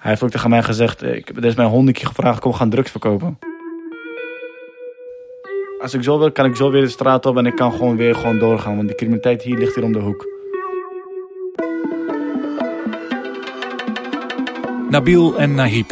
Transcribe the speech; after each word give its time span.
Hij 0.00 0.10
heeft 0.10 0.22
ook 0.22 0.30
tegen 0.30 0.50
mij 0.50 0.62
gezegd, 0.62 1.02
ik 1.02 1.26
heb 1.26 1.44
is 1.44 1.54
mijn 1.54 1.68
hondje 1.68 2.06
gevraagd, 2.06 2.40
kom 2.40 2.52
gaan 2.52 2.70
drugs 2.70 2.90
verkopen. 2.90 3.38
Als 5.82 5.94
ik 5.94 6.02
zo 6.02 6.18
wil, 6.18 6.32
kan 6.32 6.44
ik 6.44 6.56
zo 6.56 6.70
weer 6.70 6.80
de 6.80 6.88
straat 6.88 7.26
op 7.26 7.36
en 7.36 7.46
ik 7.46 7.56
kan 7.56 7.72
gewoon 7.72 7.96
weer 7.96 8.14
gewoon 8.14 8.38
doorgaan. 8.38 8.76
Want 8.76 8.86
die 8.86 8.96
criminaliteit 8.96 9.42
hier 9.42 9.58
ligt 9.58 9.74
hier 9.74 9.84
om 9.84 9.92
de 9.92 9.98
hoek. 9.98 10.26
Nabil 14.90 15.38
en 15.38 15.54
Nahib. 15.54 15.90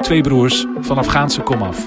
Twee 0.00 0.20
broers 0.20 0.66
van 0.80 0.98
Afghaanse 0.98 1.40
komaf. 1.40 1.86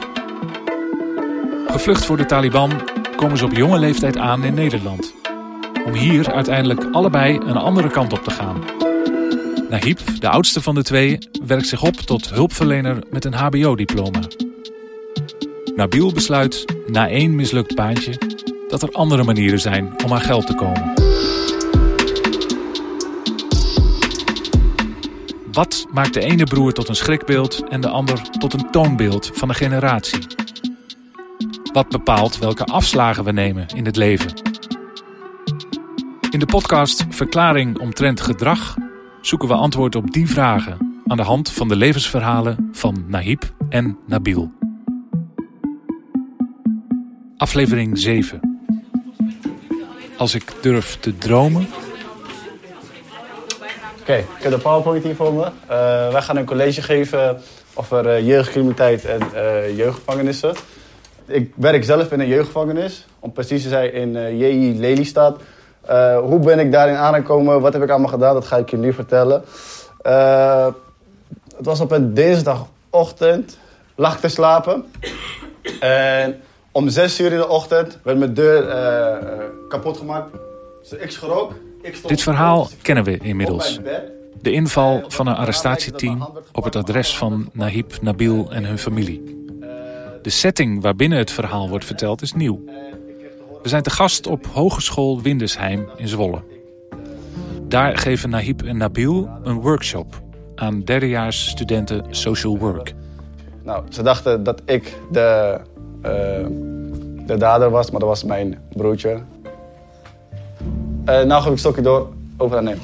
Gevlucht 1.68 2.06
voor 2.06 2.18
de 2.18 2.26
Taliban 2.26 2.72
komen 3.16 3.38
ze 3.38 3.46
op 3.46 3.54
jonge 3.54 3.80
leeftijd 3.80 4.18
aan 4.18 4.44
in 4.44 4.54
Nederland. 4.54 5.14
Om 5.86 5.94
hier 5.94 6.34
uiteindelijk 6.34 6.88
allebei 6.92 7.38
een 7.38 7.58
andere 7.58 7.90
kant 7.90 8.14
op 8.14 8.24
te 8.24 8.32
gaan. 8.32 8.85
Nahib, 9.76 10.00
de 10.20 10.30
oudste 10.30 10.62
van 10.62 10.76
de 10.76 10.84
twee, 10.84 11.18
werkt 11.46 11.68
zich 11.68 11.82
op 11.82 11.96
tot 11.96 12.30
hulpverlener 12.30 13.04
met 13.10 13.26
een 13.26 13.34
HBO-diploma. 13.34 14.20
Nabil 15.76 16.14
besluit, 16.14 16.66
na 16.88 17.10
één 17.10 17.36
mislukt 17.36 17.76
baantje, 17.76 18.18
dat 18.68 18.82
er 18.82 18.92
andere 18.92 19.24
manieren 19.24 19.60
zijn 19.60 20.04
om 20.04 20.14
aan 20.14 20.22
geld 20.22 20.48
te 20.48 20.56
komen. 20.56 20.94
Wat 25.52 25.86
maakt 25.92 26.14
de 26.14 26.22
ene 26.22 26.44
broer 26.44 26.74
tot 26.74 26.90
een 26.90 26.96
schrikbeeld 26.96 27.64
en 27.70 27.82
de 27.82 27.90
ander 27.90 28.22
tot 28.22 28.54
een 28.54 28.72
toonbeeld 28.72 29.32
van 29.34 29.50
een 29.50 29.56
generatie? 29.56 30.26
Wat 31.74 31.90
bepaalt 31.90 32.38
welke 32.38 32.66
afslagen 32.66 33.24
we 33.24 33.32
nemen 33.32 33.68
in 33.68 33.86
het 33.86 33.96
leven? 33.96 34.34
In 36.30 36.40
de 36.40 36.46
podcast 36.46 37.06
Verklaring 37.10 37.80
omtrent 37.80 38.22
gedrag 38.22 38.76
zoeken 39.28 39.48
we 39.48 39.54
antwoord 39.54 39.96
op 39.96 40.12
die 40.12 40.30
vragen 40.30 41.02
aan 41.06 41.18
de 41.18 41.24
hand 41.24 41.52
van 41.52 41.68
de 41.68 41.76
levensverhalen 41.76 42.70
van 42.72 43.06
Nahib 43.08 43.44
en 43.70 43.98
Nabil. 44.06 44.52
Aflevering 47.38 47.98
7. 47.98 48.60
Als 50.18 50.36
ik 50.36 50.54
durf 50.62 50.98
te 51.00 51.18
dromen. 51.18 51.68
Oké, 54.00 54.16
ik 54.16 54.26
heb 54.40 54.52
de 54.52 54.58
PowerPoint 54.58 55.04
hier 55.04 55.16
voor 55.16 55.34
me. 55.34 55.44
Uh, 55.46 55.50
wij 56.12 56.22
gaan 56.22 56.38
een 56.38 56.46
college 56.46 56.82
geven 56.82 57.42
over 57.74 58.06
uh, 58.06 58.28
jeugdcriminaliteit 58.28 59.06
en 59.06 59.22
uh, 59.34 59.78
jeugdgevangenissen. 59.78 60.56
Ik 61.28 61.54
werk 61.56 61.84
zelf 61.84 62.12
in 62.12 62.20
een 62.20 62.28
jeugdgevangenis, 62.28 63.06
om 63.20 63.32
precies 63.32 63.64
te 63.64 63.70
zijn 63.70 63.94
in 63.94 64.38
JI 64.38 64.80
Lelystad. 64.80 65.42
Hoe 66.20 66.40
ben 66.40 66.60
ik 66.60 66.72
daarin 66.72 66.96
aangekomen? 66.96 67.62
Wat 67.62 67.74
heb 67.74 67.84
ik 67.84 67.90
allemaal 67.90 68.10
gedaan? 68.10 68.34
Dat 68.34 68.46
ga 68.46 68.58
ik 68.58 68.70
je 68.70 68.78
nu 68.78 68.94
vertellen. 68.94 69.44
het 71.58 71.66
was 71.66 71.80
op 71.80 71.92
een 71.92 72.14
dinsdagochtend, 72.14 73.58
lag 73.96 74.20
te 74.20 74.28
slapen. 74.28 74.86
En 75.80 76.42
om 76.72 76.90
zes 76.90 77.20
uur 77.20 77.32
in 77.32 77.38
de 77.38 77.48
ochtend 77.48 78.00
werd 78.04 78.18
mijn 78.18 78.34
deur 78.34 78.68
uh, 78.68 79.44
kapot 79.70 79.98
gemaakt. 79.98 80.32
Dus 80.82 81.00
ik 81.00 81.12
schrok. 81.12 81.54
Ik 81.82 82.08
Dit 82.08 82.22
verhaal 82.22 82.70
kennen 82.82 83.04
we 83.04 83.18
inmiddels. 83.18 83.80
De 84.42 84.52
inval 84.52 85.04
van 85.08 85.28
een 85.28 85.36
arrestatieteam 85.36 86.30
op 86.52 86.64
het 86.64 86.76
adres 86.76 87.18
van 87.18 87.50
Nahib, 87.54 87.94
Nabil 88.02 88.52
en 88.52 88.66
hun 88.66 88.78
familie. 88.78 89.48
De 90.22 90.30
setting 90.30 90.82
waarbinnen 90.82 91.18
het 91.18 91.32
verhaal 91.32 91.70
wordt 91.70 91.86
verteld 91.86 92.22
is 92.22 92.34
nieuw. 92.34 92.64
We 93.66 93.72
zijn 93.72 93.84
te 93.84 93.90
gast 93.90 94.28
op 94.28 94.46
Hogeschool 94.46 95.22
Windesheim 95.22 95.90
in 95.96 96.08
Zwolle. 96.08 96.42
Daar 97.62 97.98
geven 97.98 98.30
Nahib 98.30 98.62
en 98.62 98.78
Nabil 98.78 99.30
een 99.44 99.62
workshop 99.62 100.22
aan 100.56 100.84
derdejaars 100.84 101.50
studenten 101.50 102.06
social 102.10 102.58
work. 102.58 102.94
Nou, 103.64 103.84
ze 103.90 104.04
dachten 104.04 104.44
dat 104.44 104.62
ik 104.66 104.98
de 105.12 105.60
uh, 105.98 106.12
de 107.28 107.38
dader 107.38 107.70
was, 107.70 107.92
maar 107.92 108.00
dat 108.00 108.10
was 108.10 108.24
mijn 108.24 108.60
broertje. 108.70 109.22
Uh, 111.06 111.22
nou 111.24 111.44
ga 111.44 111.50
ik 111.50 111.58
stokje 111.58 111.82
door 111.82 112.10
over 112.38 112.58
aan 112.58 112.68
hem. 112.68 112.80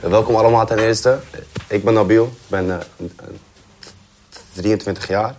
Welkom 0.00 0.34
allemaal 0.34 0.66
ten 0.66 0.78
eerste. 0.78 1.18
Ik 1.68 1.84
ben 1.84 1.94
Nabil, 1.94 2.24
ik 2.24 2.48
ben 2.48 2.66
uh, 2.66 2.74
eh, 2.74 3.06
23 4.52 5.08
jaar. 5.08 5.34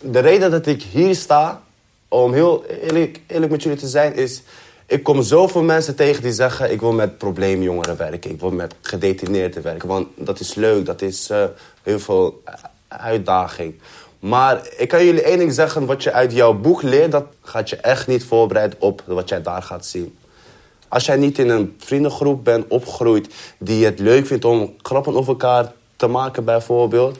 De 0.00 0.18
reden 0.18 0.50
dat 0.50 0.66
ik 0.66 0.82
hier 0.82 1.14
sta, 1.14 1.60
om 2.08 2.32
heel 2.32 2.64
eerlijk, 2.64 3.20
eerlijk 3.26 3.52
met 3.52 3.62
jullie 3.62 3.78
te 3.78 3.88
zijn, 3.88 4.14
is... 4.14 4.42
Ik 4.86 5.02
kom 5.02 5.22
zoveel 5.22 5.62
mensen 5.62 5.96
tegen 5.96 6.22
die 6.22 6.32
zeggen... 6.32 6.72
ik 6.72 6.80
wil 6.80 6.92
met 6.92 7.18
probleemjongeren 7.18 7.96
werken, 7.96 8.30
ik 8.30 8.40
wil 8.40 8.50
met 8.50 8.74
gedetineerden 8.80 9.62
werken. 9.62 9.88
Want 9.88 10.08
dat 10.16 10.40
is 10.40 10.54
leuk, 10.54 10.86
dat 10.86 11.02
is 11.02 11.30
uh, 11.30 11.44
heel 11.82 11.98
veel 11.98 12.42
uitdaging. 12.88 13.74
Maar 14.18 14.68
ik 14.76 14.88
kan 14.88 15.04
jullie 15.04 15.22
één 15.22 15.38
ding 15.38 15.52
zeggen. 15.52 15.86
Wat 15.86 16.02
je 16.02 16.12
uit 16.12 16.32
jouw 16.32 16.54
boek 16.54 16.82
leert, 16.82 17.12
dat 17.12 17.24
gaat 17.42 17.68
je 17.68 17.76
echt 17.76 18.06
niet 18.06 18.24
voorbereid 18.24 18.74
op 18.78 19.02
wat 19.06 19.28
jij 19.28 19.42
daar 19.42 19.62
gaat 19.62 19.86
zien. 19.86 20.16
Als 20.88 21.06
jij 21.06 21.16
niet 21.16 21.38
in 21.38 21.48
een 21.48 21.76
vriendengroep 21.78 22.44
bent 22.44 22.64
opgegroeid 22.68 23.34
die 23.58 23.84
het 23.84 23.98
leuk 23.98 24.26
vindt 24.26 24.44
om 24.44 24.74
grappen 24.82 25.16
over 25.16 25.28
elkaar 25.28 25.72
te 25.96 26.06
maken 26.06 26.44
bijvoorbeeld, 26.44 27.18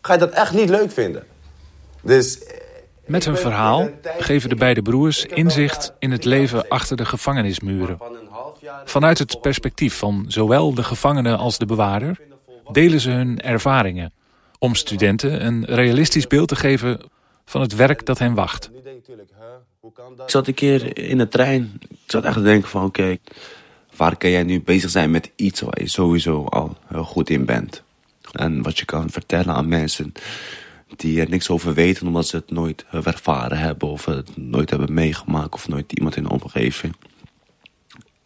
ga 0.00 0.12
je 0.12 0.18
dat 0.18 0.30
echt 0.30 0.52
niet 0.52 0.68
leuk 0.68 0.90
vinden. 0.90 1.26
Dus 2.02 2.38
met 3.08 3.24
hun 3.24 3.36
verhaal 3.36 3.88
geven 4.18 4.48
de 4.48 4.54
beide 4.54 4.82
broers 4.82 5.24
inzicht 5.24 5.92
in 5.98 6.10
het 6.10 6.24
leven 6.24 6.68
achter 6.68 6.96
de 6.96 7.04
gevangenismuren. 7.04 7.98
Vanuit 8.84 9.18
het 9.18 9.40
perspectief 9.40 9.98
van 9.98 10.24
zowel 10.28 10.74
de 10.74 10.82
gevangene 10.82 11.36
als 11.36 11.58
de 11.58 11.66
bewaarder 11.66 12.20
delen 12.72 13.00
ze 13.00 13.10
hun 13.10 13.40
ervaringen 13.40 14.12
om 14.58 14.74
studenten 14.74 15.46
een 15.46 15.64
realistisch 15.64 16.26
beeld 16.26 16.48
te 16.48 16.56
geven 16.56 17.00
van 17.44 17.60
het 17.60 17.74
werk 17.74 18.06
dat 18.06 18.18
hen 18.18 18.34
wacht. 18.34 18.70
Ik 19.82 20.30
zat 20.30 20.46
een 20.46 20.54
keer 20.54 20.98
in 20.98 21.18
de 21.18 21.28
trein. 21.28 21.80
Ik 21.88 21.98
zat 22.06 22.24
echt 22.24 22.34
te 22.34 22.42
denken 22.42 22.68
van 22.68 22.84
oké, 22.84 23.16
waar 23.96 24.16
kan 24.16 24.30
jij 24.30 24.42
nu 24.42 24.62
bezig 24.62 24.90
zijn 24.90 25.10
met 25.10 25.30
iets 25.36 25.60
waar 25.60 25.80
je 25.80 25.88
sowieso 25.88 26.44
al 26.44 26.76
heel 26.86 27.04
goed 27.04 27.30
in 27.30 27.44
bent. 27.44 27.82
En 28.32 28.62
wat 28.62 28.78
je 28.78 28.84
kan 28.84 29.10
vertellen 29.10 29.54
aan 29.54 29.68
mensen 29.68 30.12
die 30.96 31.20
er 31.20 31.28
niks 31.28 31.50
over 31.50 31.74
weten 31.74 32.06
omdat 32.06 32.26
ze 32.26 32.36
het 32.36 32.50
nooit 32.50 32.84
ervaren 32.90 33.58
hebben 33.58 33.88
of 33.88 34.04
het 34.04 34.36
nooit 34.36 34.70
hebben 34.70 34.94
meegemaakt 34.94 35.54
of 35.54 35.68
nooit 35.68 35.92
iemand 35.92 36.16
in 36.16 36.22
de 36.22 36.30
omgeving. 36.30 36.94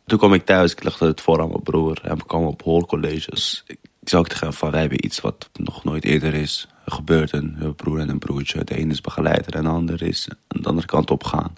Toen 0.07 0.19
kwam 0.19 0.35
ik 0.35 0.45
thuis, 0.45 0.73
ik 0.73 0.83
legde 0.83 1.07
het 1.07 1.21
voor 1.21 1.41
aan 1.41 1.49
mijn 1.49 1.63
broer 1.63 2.01
en 2.03 2.17
we 2.17 2.27
kwamen 2.27 2.49
op 2.49 2.63
hoorcolleges 2.63 3.65
ik 4.03 4.09
zou 4.09 4.23
ook 4.23 4.29
tegen 4.29 4.53
van, 4.53 4.71
wij 4.71 4.81
hebben 4.81 5.05
iets 5.05 5.21
wat 5.21 5.51
nog 5.53 5.85
nooit 5.85 6.05
eerder 6.05 6.35
is 6.35 6.69
gebeurd. 6.87 7.33
Een 7.33 7.75
broer 7.77 7.99
en 7.99 8.09
een 8.09 8.19
broertje. 8.19 8.65
De 8.65 8.77
ene 8.77 8.93
is 8.93 9.01
begeleider 9.01 9.55
en 9.55 9.63
de 9.63 9.69
ander 9.69 10.03
is 10.03 10.29
aan 10.49 10.63
de 10.63 10.69
andere 10.69 10.87
kant 10.87 11.11
op 11.11 11.25
gaan. 11.25 11.55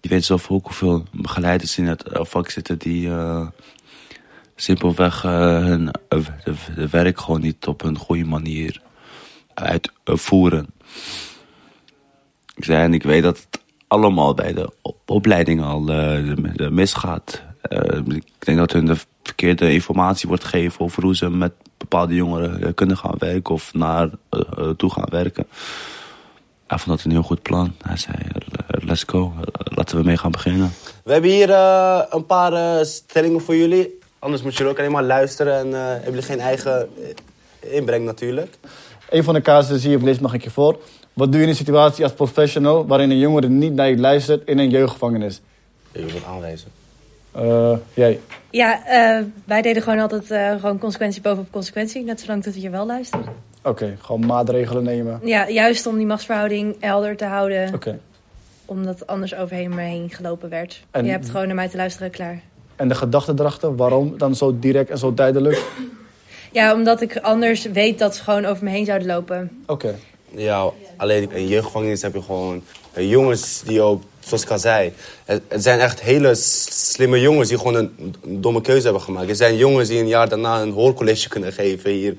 Je 0.00 0.08
weet 0.08 0.24
zelf 0.24 0.50
ook 0.50 0.64
hoeveel 0.64 1.04
begeleiders 1.12 1.78
in 1.78 1.86
het 1.86 2.02
eh, 2.02 2.24
vak 2.24 2.50
zitten 2.50 2.78
die 2.78 3.06
uh, 3.06 3.46
simpelweg 4.56 5.24
uh, 5.24 5.30
hun 5.64 5.90
de, 6.08 6.88
werk 6.90 7.20
gewoon 7.20 7.40
niet 7.40 7.66
op 7.66 7.82
een 7.82 7.98
goede 7.98 8.24
manier 8.24 8.80
uitvoeren. 9.60 10.66
Ik 12.54 12.64
zei, 12.64 12.82
en 12.82 12.94
ik 12.94 13.02
weet 13.02 13.22
dat 13.22 13.36
het 13.36 13.60
allemaal 13.86 14.34
bij 14.34 14.52
de 14.52 14.72
opleiding 15.06 15.62
al 15.62 15.80
misgaat. 16.70 17.42
ik 18.06 18.24
denk 18.38 18.58
dat 18.58 18.72
hun 18.72 18.86
de 18.86 18.96
verkeerde 19.22 19.72
informatie 19.72 20.28
wordt 20.28 20.44
gegeven 20.44 20.80
over 20.80 21.02
hoe 21.02 21.16
ze 21.16 21.30
met 21.30 21.52
bepaalde 21.76 22.14
jongeren 22.14 22.62
eh, 22.62 22.74
kunnen 22.74 22.96
gaan 22.96 23.14
werken 23.18 23.54
of 23.54 23.74
naar 23.74 24.10
toe 24.76 24.92
gaan 24.92 25.08
werken. 25.10 25.46
Hij 26.66 26.78
vond 26.78 26.96
dat 26.96 27.04
een 27.04 27.10
heel 27.10 27.22
goed 27.22 27.42
plan. 27.42 27.74
Hij 27.82 27.96
zei, 27.96 28.16
let's 28.66 29.04
go, 29.06 29.32
laten 29.64 29.96
we 29.96 30.04
mee 30.04 30.16
gaan 30.16 30.30
beginnen. 30.30 30.72
We 31.04 31.12
hebben 31.12 31.30
hier 31.30 31.50
een 32.14 32.26
paar 32.26 32.84
stellingen 32.86 33.40
voor 33.40 33.56
jullie. 33.56 33.98
Anders 34.18 34.42
moet 34.42 34.56
je 34.56 34.66
ook 34.66 34.78
alleen 34.78 34.90
maar 34.90 35.02
luisteren 35.02 35.58
en 35.58 35.72
hebben 35.72 36.10
jullie 36.10 36.22
geen 36.22 36.40
eigen 36.40 36.88
inbreng 37.60 38.04
natuurlijk. 38.04 38.58
Een 39.10 39.24
van 39.24 39.34
de 39.34 39.40
casussen 39.40 39.78
zie 39.78 39.90
je 39.90 40.04
lees 40.04 40.18
mag 40.18 40.34
ik 40.34 40.44
je 40.44 40.50
voor. 40.50 40.78
Wat 41.12 41.28
doe 41.32 41.36
je 41.36 41.42
in 41.42 41.48
een 41.48 41.56
situatie 41.56 42.04
als 42.04 42.12
professional 42.12 42.86
waarin 42.86 43.10
een 43.10 43.18
jongere 43.18 43.48
niet 43.48 43.72
naar 43.72 43.88
je 43.88 43.98
luistert 43.98 44.48
in 44.48 44.58
een 44.58 44.70
jeugdgevangenis? 44.70 45.40
Je 45.92 46.02
moet 46.02 46.24
aanwijzen. 46.24 46.68
Uh, 47.36 47.76
jij? 47.94 48.20
Ja, 48.50 48.80
uh, 49.18 49.24
wij 49.44 49.62
deden 49.62 49.82
gewoon 49.82 49.98
altijd 49.98 50.30
uh, 50.30 50.60
gewoon 50.60 50.78
consequentie 50.78 51.22
bovenop 51.22 51.50
consequentie. 51.50 52.04
Net 52.04 52.20
zolang 52.20 52.44
dat 52.44 52.62
je 52.62 52.70
wel 52.70 52.86
luistert. 52.86 53.26
Oké, 53.26 53.68
okay, 53.68 53.96
gewoon 54.00 54.26
maatregelen 54.26 54.82
nemen. 54.82 55.20
Ja, 55.24 55.48
juist 55.48 55.86
om 55.86 55.96
die 55.96 56.06
machtsverhouding 56.06 56.76
helder 56.80 57.16
te 57.16 57.24
houden. 57.24 57.66
Oké. 57.66 57.74
Okay. 57.74 57.98
Omdat 58.64 59.06
anders 59.06 59.34
overheen 59.34 59.74
me 59.74 59.82
heen 59.82 60.10
gelopen 60.10 60.48
werd. 60.48 60.82
En, 60.90 61.04
je 61.04 61.10
hebt 61.10 61.30
gewoon 61.30 61.46
naar 61.46 61.56
mij 61.56 61.68
te 61.68 61.76
luisteren, 61.76 62.10
klaar. 62.10 62.40
En 62.76 62.88
de 62.88 62.94
gedachte 62.94 63.32
erachter, 63.36 63.76
waarom 63.76 64.18
dan 64.18 64.34
zo 64.34 64.58
direct 64.58 64.90
en 64.90 64.98
zo 64.98 65.14
duidelijk? 65.14 65.64
Ja, 66.52 66.74
omdat 66.74 67.00
ik 67.00 67.16
anders 67.16 67.64
weet 67.64 67.98
dat 67.98 68.16
ze 68.16 68.22
gewoon 68.22 68.44
over 68.44 68.64
me 68.64 68.70
heen 68.70 68.84
zouden 68.84 69.08
lopen. 69.08 69.50
Oké. 69.66 69.72
Okay. 69.72 69.98
Ja, 70.34 70.70
alleen 70.96 71.32
in 71.32 71.46
jeugdgevangenis 71.46 72.02
heb 72.02 72.14
je 72.14 72.22
gewoon 72.22 72.62
jongens 72.94 73.62
die 73.62 73.82
ook 73.82 74.02
zoals 74.20 74.42
ik 74.42 74.50
al 74.50 74.58
zei, 74.58 74.92
het, 75.24 75.42
zijn 75.48 75.80
echt 75.80 76.00
hele 76.00 76.34
slimme 76.34 77.20
jongens 77.20 77.48
die 77.48 77.58
gewoon 77.58 77.74
een, 77.74 78.14
domme 78.22 78.60
keuze 78.60 78.84
hebben 78.84 79.02
gemaakt. 79.02 79.28
Er 79.28 79.36
zijn 79.36 79.56
jongens 79.56 79.88
die 79.88 79.98
een 79.98 80.08
jaar 80.08 80.28
daarna 80.28 80.60
een 80.60 80.72
hoorcollege 80.72 81.28
kunnen 81.28 81.52
geven 81.52 81.90
hier. 81.90 82.14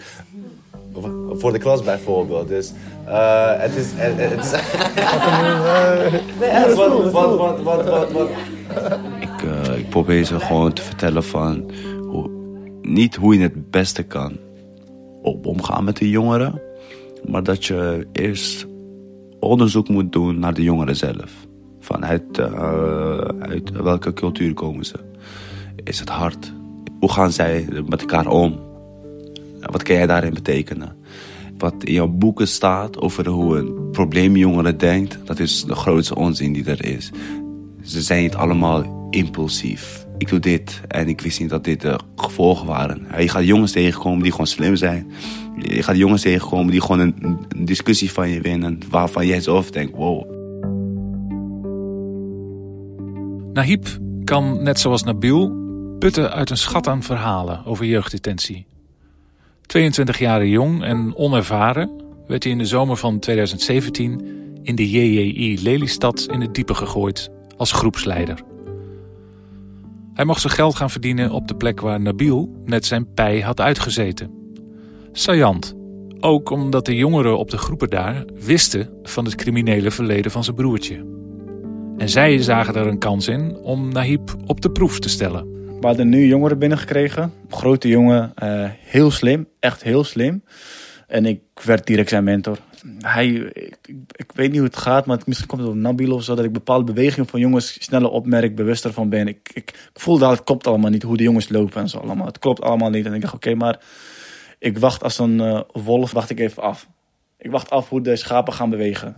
voor 1.34 1.52
de 1.52 1.58
klas 1.58 1.84
bijvoorbeeld. 1.84 2.48
Dus 2.48 2.72
uh, 3.08 3.52
het 3.58 3.76
is... 3.76 3.86
Het, 3.96 4.18
het 4.18 4.44
is 4.44 4.52
nee, 6.40 6.76
wat, 6.76 7.12
wat, 7.12 7.38
wat, 7.38 7.62
wat, 7.62 7.84
wat, 7.84 8.12
wat. 8.12 8.30
Ik, 9.20 9.42
uh, 9.44 9.78
ik 9.78 9.90
probeer 9.90 10.24
ze 10.24 10.40
gewoon 10.40 10.74
te 10.74 10.82
vertellen 10.82 11.24
van... 11.24 11.72
Niet 12.82 13.16
hoe 13.16 13.36
je 13.36 13.42
het 13.42 13.72
beste 13.72 14.04
kan 14.04 14.38
omgaan 15.22 15.84
met 15.84 15.98
de 15.98 16.10
jongeren... 16.10 16.62
maar 17.28 17.44
dat 17.44 17.66
je 17.66 18.08
eerst 18.12 18.68
onderzoek 19.40 19.90
moet 19.90 20.12
doen 20.12 20.40
naar 20.40 20.54
de 20.54 20.64
jongeren 20.64 20.96
zelf. 20.96 21.48
Vanuit 21.80 22.38
uh, 22.40 23.18
uit 23.40 23.72
welke 23.72 24.14
cultuur 24.14 24.54
komen 24.54 24.86
ze? 24.86 25.00
Is 25.84 26.00
het 26.00 26.10
hard? 26.10 26.54
Hoe 27.00 27.12
gaan 27.12 27.32
zij 27.32 27.68
met 27.88 28.02
elkaar 28.02 28.28
om? 28.28 28.60
Wat 29.60 29.84
kan 29.84 29.96
jij 29.96 30.08
daarin 30.08 30.34
betekenen? 30.34 30.96
Wat 31.58 31.84
in 31.84 31.94
jouw 31.94 32.08
boeken 32.08 32.48
staat 32.48 33.00
over 33.02 33.28
hoe 33.28 33.58
een 33.58 33.90
probleemjongere 33.92 34.76
denkt, 34.76 35.20
dat 35.26 35.40
is 35.40 35.64
de 35.64 35.76
grootste 35.76 36.16
onzin 36.16 36.54
die 36.54 36.66
er 36.66 36.86
is. 36.86 37.12
Ze 37.84 38.02
zijn 38.02 38.22
niet 38.22 38.36
allemaal 38.36 39.08
impulsief. 39.10 40.01
Ik 40.22 40.30
doe 40.30 40.40
dit 40.40 40.82
en 40.88 41.08
ik 41.08 41.22
wist 41.22 41.40
niet 41.40 41.50
dat 41.50 41.64
dit 41.64 41.82
de 41.82 42.00
gevolgen 42.16 42.68
waren. 42.68 43.08
Je 43.18 43.30
gaat 43.30 43.46
jongens 43.46 43.72
tegenkomen 43.72 44.24
die 44.24 44.32
gewoon 44.32 44.48
slim 44.48 44.76
zijn. 44.76 45.12
Je 45.58 45.84
gaat 45.84 45.98
jongens 45.98 46.22
tegenkomen 46.22 46.72
die 46.72 46.82
gewoon 46.82 47.00
een, 47.00 47.38
discussie 47.66 48.12
van 48.12 48.30
je 48.30 48.42
winnen 48.42 48.80
waarvan 48.90 49.28
jij 49.28 49.42
zelf 49.42 49.72
denkt, 49.72 49.96
wow. 49.96 50.26
Nahib 53.54 53.88
kan, 54.24 54.64
net 54.64 54.80
zoals 54.80 55.04
Nabil, 55.04 55.52
putten 56.00 56.32
uit 56.32 56.50
een 56.50 56.58
schat 56.58 56.88
aan 56.88 57.04
verhalen 57.04 57.66
over 57.66 57.86
jeugddetentie. 57.86 58.66
22 59.66 60.20
jaar 60.20 60.46
jong 60.46 60.84
en 60.84 61.16
onervaren 61.16 61.90
werd 62.28 62.44
hij 62.44 62.52
in 62.52 62.58
de 62.58 62.66
zomer 62.66 62.98
van 62.98 63.20
2017 63.20 64.26
in 64.64 64.76
de 64.76 64.90
JJI 64.90 65.60
Lelystad 65.64 66.28
in 66.32 66.42
het 66.42 66.56
diepe 66.56 66.74
gegooid 66.74 67.30
als 67.58 67.72
groepsleider. 67.72 68.51
Hij 70.22 70.30
mocht 70.30 70.42
zijn 70.42 70.54
geld 70.54 70.76
gaan 70.76 70.90
verdienen 70.90 71.32
op 71.32 71.48
de 71.48 71.56
plek 71.56 71.80
waar 71.80 72.02
Nabil 72.02 72.62
net 72.66 72.86
zijn 72.86 73.14
pij 73.14 73.40
had 73.40 73.60
uitgezeten. 73.60 74.32
Sajant, 75.12 75.76
ook 76.20 76.50
omdat 76.50 76.86
de 76.86 76.96
jongeren 76.96 77.38
op 77.38 77.50
de 77.50 77.58
groepen 77.58 77.90
daar 77.90 78.26
wisten 78.36 78.90
van 79.04 79.26
het 79.26 79.36
criminele 79.36 79.92
verleden 79.92 80.32
van 80.32 80.44
zijn 80.44 80.56
broertje. 80.56 81.06
En 81.98 82.10
zij 82.10 82.42
zagen 82.42 82.76
er 82.76 82.88
een 82.88 83.00
kans 83.00 83.28
in 83.28 83.56
om 83.56 83.92
Nahib 83.92 84.36
op 84.46 84.62
de 84.62 84.72
proef 84.72 85.00
te 85.00 85.10
stellen. 85.10 85.52
We 85.80 85.88
hadden 85.88 86.10
nu 86.10 86.26
jongeren 86.28 86.60
binnengekregen. 86.60 87.34
Grote 87.50 87.88
jongen, 87.88 88.34
uh, 88.44 88.70
heel 88.80 89.12
slim, 89.12 89.48
echt 89.60 89.84
heel 89.84 90.04
slim. 90.04 90.44
En 91.08 91.26
ik 91.26 91.42
werd 91.64 91.88
direct 91.88 92.10
zijn 92.10 92.24
mentor. 92.24 92.58
Hij, 93.00 93.28
ik, 94.12 94.32
weet 94.34 94.50
niet 94.50 94.60
hoe 94.60 94.68
het 94.68 94.78
gaat, 94.78 95.06
maar 95.06 95.20
misschien 95.26 95.48
komt 95.48 95.62
het 95.62 95.70
door 95.70 95.80
Nabil 95.80 96.14
of 96.14 96.24
zo. 96.24 96.36
Dat 96.36 96.46
ik 96.46 96.52
bepaalde 96.52 96.94
bewegingen 96.94 97.30
van 97.30 97.40
jongens 97.40 97.84
sneller 97.84 98.10
opmerk, 98.10 98.56
bewuster 98.56 98.94
van 98.94 99.10
ben. 99.10 99.28
Ik, 99.28 99.50
ik, 99.54 99.90
voel 99.94 100.18
dat 100.18 100.32
het 100.32 100.44
klopt 100.44 100.68
allemaal 100.68 100.90
niet, 100.90 101.04
hoe 101.04 101.18
de 101.18 101.24
jongens 101.24 101.50
lopen 101.50 101.82
en 101.82 101.90
zo 101.90 101.98
allemaal. 101.98 102.26
Het 102.26 102.40
klopt 102.40 102.62
allemaal 102.62 102.90
niet. 102.90 103.06
En 103.06 103.14
ik 103.14 103.22
dacht, 103.22 103.34
oké, 103.34 103.56
maar 103.56 103.80
ik 104.60 104.78
wacht 104.78 105.04
als 105.04 105.20
een 105.20 105.40
uh, 105.40 105.62
wolf, 105.72 106.12
wacht 106.12 106.30
ik 106.30 106.40
even 106.40 106.64
af. 106.64 106.88
Ik 107.38 107.52
wacht 107.52 107.70
af 107.70 107.90
hoe 107.90 108.02
de 108.02 108.16
schapen 108.16 108.54
gaan 108.54 108.70
bewegen. 108.70 109.16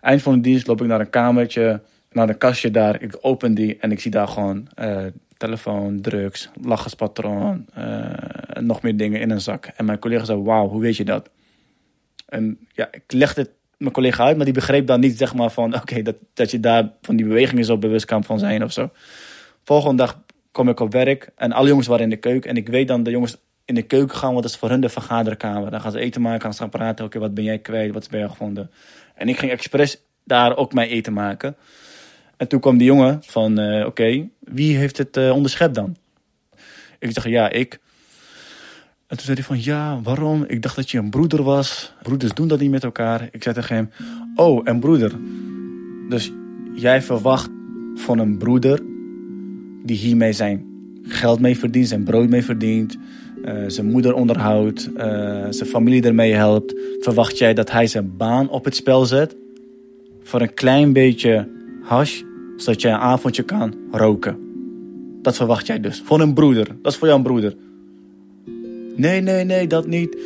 Eind 0.00 0.22
van 0.22 0.34
de 0.34 0.40
dienst 0.40 0.66
loop 0.66 0.80
ik 0.80 0.86
naar 0.86 1.00
een 1.00 1.10
kamertje, 1.10 1.80
naar 2.12 2.28
een 2.28 2.38
kastje 2.38 2.70
daar. 2.70 3.02
Ik 3.02 3.18
open 3.20 3.54
die 3.54 3.76
en 3.78 3.92
ik 3.92 4.00
zie 4.00 4.10
daar 4.10 4.28
gewoon 4.28 4.68
uh, 4.78 5.06
telefoon, 5.36 6.00
drugs, 6.00 6.50
lachenspatroon, 6.62 7.66
uh, 7.78 8.06
nog 8.60 8.82
meer 8.82 8.96
dingen 8.96 9.20
in 9.20 9.30
een 9.30 9.40
zak. 9.40 9.66
En 9.76 9.84
mijn 9.84 9.98
collega 9.98 10.24
zei, 10.24 10.42
wauw, 10.42 10.68
hoe 10.68 10.80
weet 10.80 10.96
je 10.96 11.04
dat? 11.04 11.30
En 12.32 12.58
ja, 12.72 12.88
ik 12.90 13.02
legde 13.06 13.40
het 13.40 13.50
mijn 13.76 13.92
collega 13.92 14.24
uit, 14.24 14.36
maar 14.36 14.44
die 14.44 14.54
begreep 14.54 14.86
dan 14.86 15.00
niet 15.00 15.18
zeg 15.18 15.34
maar 15.34 15.50
van, 15.50 15.74
oké, 15.74 16.02
dat, 16.02 16.16
dat 16.34 16.50
je 16.50 16.60
daar 16.60 16.90
van 17.02 17.16
die 17.16 17.26
bewegingen 17.26 17.64
zo 17.64 17.78
bewust 17.78 18.04
kan 18.04 18.24
van 18.24 18.38
zijn 18.38 18.64
of 18.64 18.72
zo. 18.72 18.90
Volgende 19.64 19.96
dag 19.96 20.20
kom 20.52 20.68
ik 20.68 20.80
op 20.80 20.92
werk 20.92 21.30
en 21.36 21.52
alle 21.52 21.68
jongens 21.68 21.86
waren 21.86 22.04
in 22.04 22.10
de 22.10 22.16
keuken. 22.16 22.50
En 22.50 22.56
ik 22.56 22.68
weet 22.68 22.88
dan 22.88 23.02
de 23.02 23.10
jongens 23.10 23.36
in 23.64 23.74
de 23.74 23.82
keuken 23.82 24.16
gaan, 24.16 24.30
want 24.30 24.42
dat 24.42 24.52
is 24.52 24.58
voor 24.58 24.68
hun 24.68 24.80
de 24.80 24.88
vergaderkamer. 24.88 25.70
Dan 25.70 25.80
gaan 25.80 25.92
ze 25.92 25.98
eten 25.98 26.20
maken, 26.20 26.40
gaan 26.40 26.52
ze 26.52 26.58
gaan 26.58 26.70
praten. 26.70 27.04
Oké, 27.04 27.18
wat 27.18 27.34
ben 27.34 27.44
jij 27.44 27.58
kwijt? 27.58 27.92
Wat 27.92 28.10
ben 28.10 28.20
je 28.20 28.28
gevonden? 28.28 28.70
En 29.14 29.28
ik 29.28 29.38
ging 29.38 29.50
expres 29.50 30.02
daar 30.24 30.56
ook 30.56 30.72
mijn 30.72 30.88
eten 30.88 31.12
maken. 31.12 31.56
En 32.36 32.48
toen 32.48 32.60
kwam 32.60 32.78
die 32.78 32.86
jongen 32.86 33.22
van, 33.22 33.60
uh, 33.60 33.86
oké, 33.86 34.28
wie 34.40 34.76
heeft 34.76 34.98
het 34.98 35.16
uh, 35.16 35.32
onderschept 35.32 35.74
dan? 35.74 35.96
Ik 36.98 37.12
zeg, 37.12 37.28
ja, 37.28 37.50
ik. 37.50 37.80
En 39.12 39.18
toen 39.18 39.26
zei 39.26 39.38
hij 39.38 39.46
van, 39.46 39.62
ja, 39.62 40.00
waarom? 40.02 40.44
Ik 40.46 40.62
dacht 40.62 40.76
dat 40.76 40.90
je 40.90 40.98
een 40.98 41.10
broeder 41.10 41.42
was. 41.42 41.94
Broeders 42.02 42.32
doen 42.34 42.48
dat 42.48 42.60
niet 42.60 42.70
met 42.70 42.84
elkaar. 42.84 43.28
Ik 43.30 43.42
zei 43.42 43.54
tegen 43.54 43.76
hem, 43.76 43.90
oh, 44.34 44.60
een 44.64 44.80
broeder. 44.80 45.12
Dus 46.08 46.32
jij 46.74 47.02
verwacht 47.02 47.50
van 47.94 48.18
een 48.18 48.38
broeder 48.38 48.80
die 49.84 49.96
hiermee 49.96 50.32
zijn 50.32 50.64
geld 51.02 51.40
mee 51.40 51.58
verdient, 51.58 51.88
zijn 51.88 52.04
brood 52.04 52.28
mee 52.28 52.44
verdient, 52.44 52.96
uh, 53.44 53.64
zijn 53.66 53.90
moeder 53.90 54.14
onderhoudt, 54.14 54.90
uh, 54.96 55.02
zijn 55.50 55.68
familie 55.68 56.02
ermee 56.02 56.32
helpt. 56.32 56.74
Verwacht 57.00 57.38
jij 57.38 57.54
dat 57.54 57.70
hij 57.70 57.86
zijn 57.86 58.16
baan 58.16 58.48
op 58.48 58.64
het 58.64 58.76
spel 58.76 59.04
zet 59.04 59.36
voor 60.22 60.40
een 60.40 60.54
klein 60.54 60.92
beetje 60.92 61.48
hash, 61.82 62.22
zodat 62.56 62.80
jij 62.80 62.92
een 62.92 62.98
avondje 62.98 63.42
kan 63.42 63.74
roken? 63.90 64.38
Dat 65.22 65.36
verwacht 65.36 65.66
jij 65.66 65.80
dus. 65.80 66.02
Voor 66.04 66.20
een 66.20 66.34
broeder. 66.34 66.66
Dat 66.82 66.92
is 66.92 66.98
voor 66.98 67.08
jouw 67.08 67.22
broeder. 67.22 67.56
Nee, 68.96 69.20
nee, 69.20 69.44
nee, 69.44 69.66
dat 69.66 69.86
niet. 69.86 70.16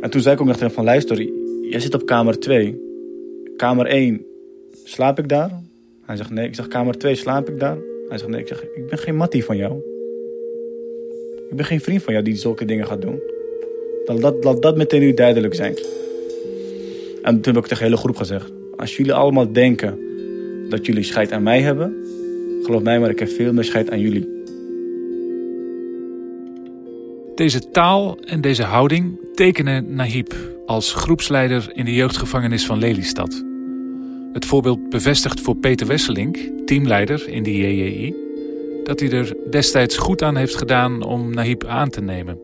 En 0.00 0.10
toen 0.10 0.20
zei 0.20 0.34
ik 0.34 0.40
ook 0.40 0.46
nog 0.46 0.56
tegen 0.56 0.74
van 0.74 0.84
luister, 0.84 1.28
jij 1.70 1.80
zit 1.80 1.94
op 1.94 2.06
kamer 2.06 2.38
2. 2.38 2.80
Kamer 3.56 3.86
1, 3.86 4.24
slaap 4.84 5.18
ik 5.18 5.28
daar? 5.28 5.50
Hij 6.02 6.16
zegt 6.16 6.30
nee. 6.30 6.46
Ik 6.46 6.54
zeg 6.54 6.68
kamer 6.68 6.98
2, 6.98 7.14
slaap 7.14 7.48
ik 7.48 7.60
daar? 7.60 7.76
Hij 8.08 8.18
zegt 8.18 8.30
nee. 8.30 8.40
Ik 8.40 8.48
zeg 8.48 8.62
ik 8.62 8.86
ben 8.88 8.98
geen 8.98 9.16
mattie 9.16 9.44
van 9.44 9.56
jou. 9.56 9.76
Ik 11.50 11.56
ben 11.56 11.66
geen 11.66 11.80
vriend 11.80 12.02
van 12.02 12.12
jou 12.12 12.24
die 12.24 12.36
zulke 12.36 12.64
dingen 12.64 12.86
gaat 12.86 13.02
doen. 13.02 13.20
Laat 14.04 14.42
dat, 14.42 14.62
dat 14.62 14.76
meteen 14.76 15.00
nu 15.00 15.14
duidelijk 15.14 15.54
zijn. 15.54 15.74
En 17.22 17.40
toen 17.40 17.54
heb 17.54 17.62
ik 17.62 17.68
tegen 17.68 17.78
de 17.78 17.84
hele 17.84 17.96
groep 17.96 18.16
gezegd. 18.16 18.52
Als 18.76 18.96
jullie 18.96 19.12
allemaal 19.12 19.52
denken 19.52 19.98
dat 20.68 20.86
jullie 20.86 21.02
scheid 21.02 21.32
aan 21.32 21.42
mij 21.42 21.60
hebben. 21.60 21.96
Geloof 22.62 22.82
mij 22.82 23.00
maar, 23.00 23.10
ik 23.10 23.18
heb 23.18 23.28
veel 23.28 23.52
meer 23.52 23.64
scheid 23.64 23.90
aan 23.90 24.00
jullie. 24.00 24.31
Deze 27.34 27.70
taal 27.70 28.18
en 28.18 28.40
deze 28.40 28.62
houding 28.62 29.18
tekenen 29.34 29.94
Nahib 29.94 30.34
als 30.66 30.92
groepsleider 30.92 31.70
in 31.72 31.84
de 31.84 31.94
jeugdgevangenis 31.94 32.66
van 32.66 32.78
Lelystad. 32.78 33.44
Het 34.32 34.46
voorbeeld 34.46 34.90
bevestigt 34.90 35.40
voor 35.40 35.56
Peter 35.56 35.86
Wesselink, 35.86 36.38
teamleider 36.64 37.28
in 37.28 37.42
de 37.42 37.56
JJI, 37.56 38.14
dat 38.84 39.00
hij 39.00 39.10
er 39.10 39.36
destijds 39.50 39.96
goed 39.96 40.22
aan 40.22 40.36
heeft 40.36 40.56
gedaan 40.56 41.02
om 41.02 41.34
Nahib 41.34 41.64
aan 41.64 41.88
te 41.88 42.00
nemen. 42.00 42.38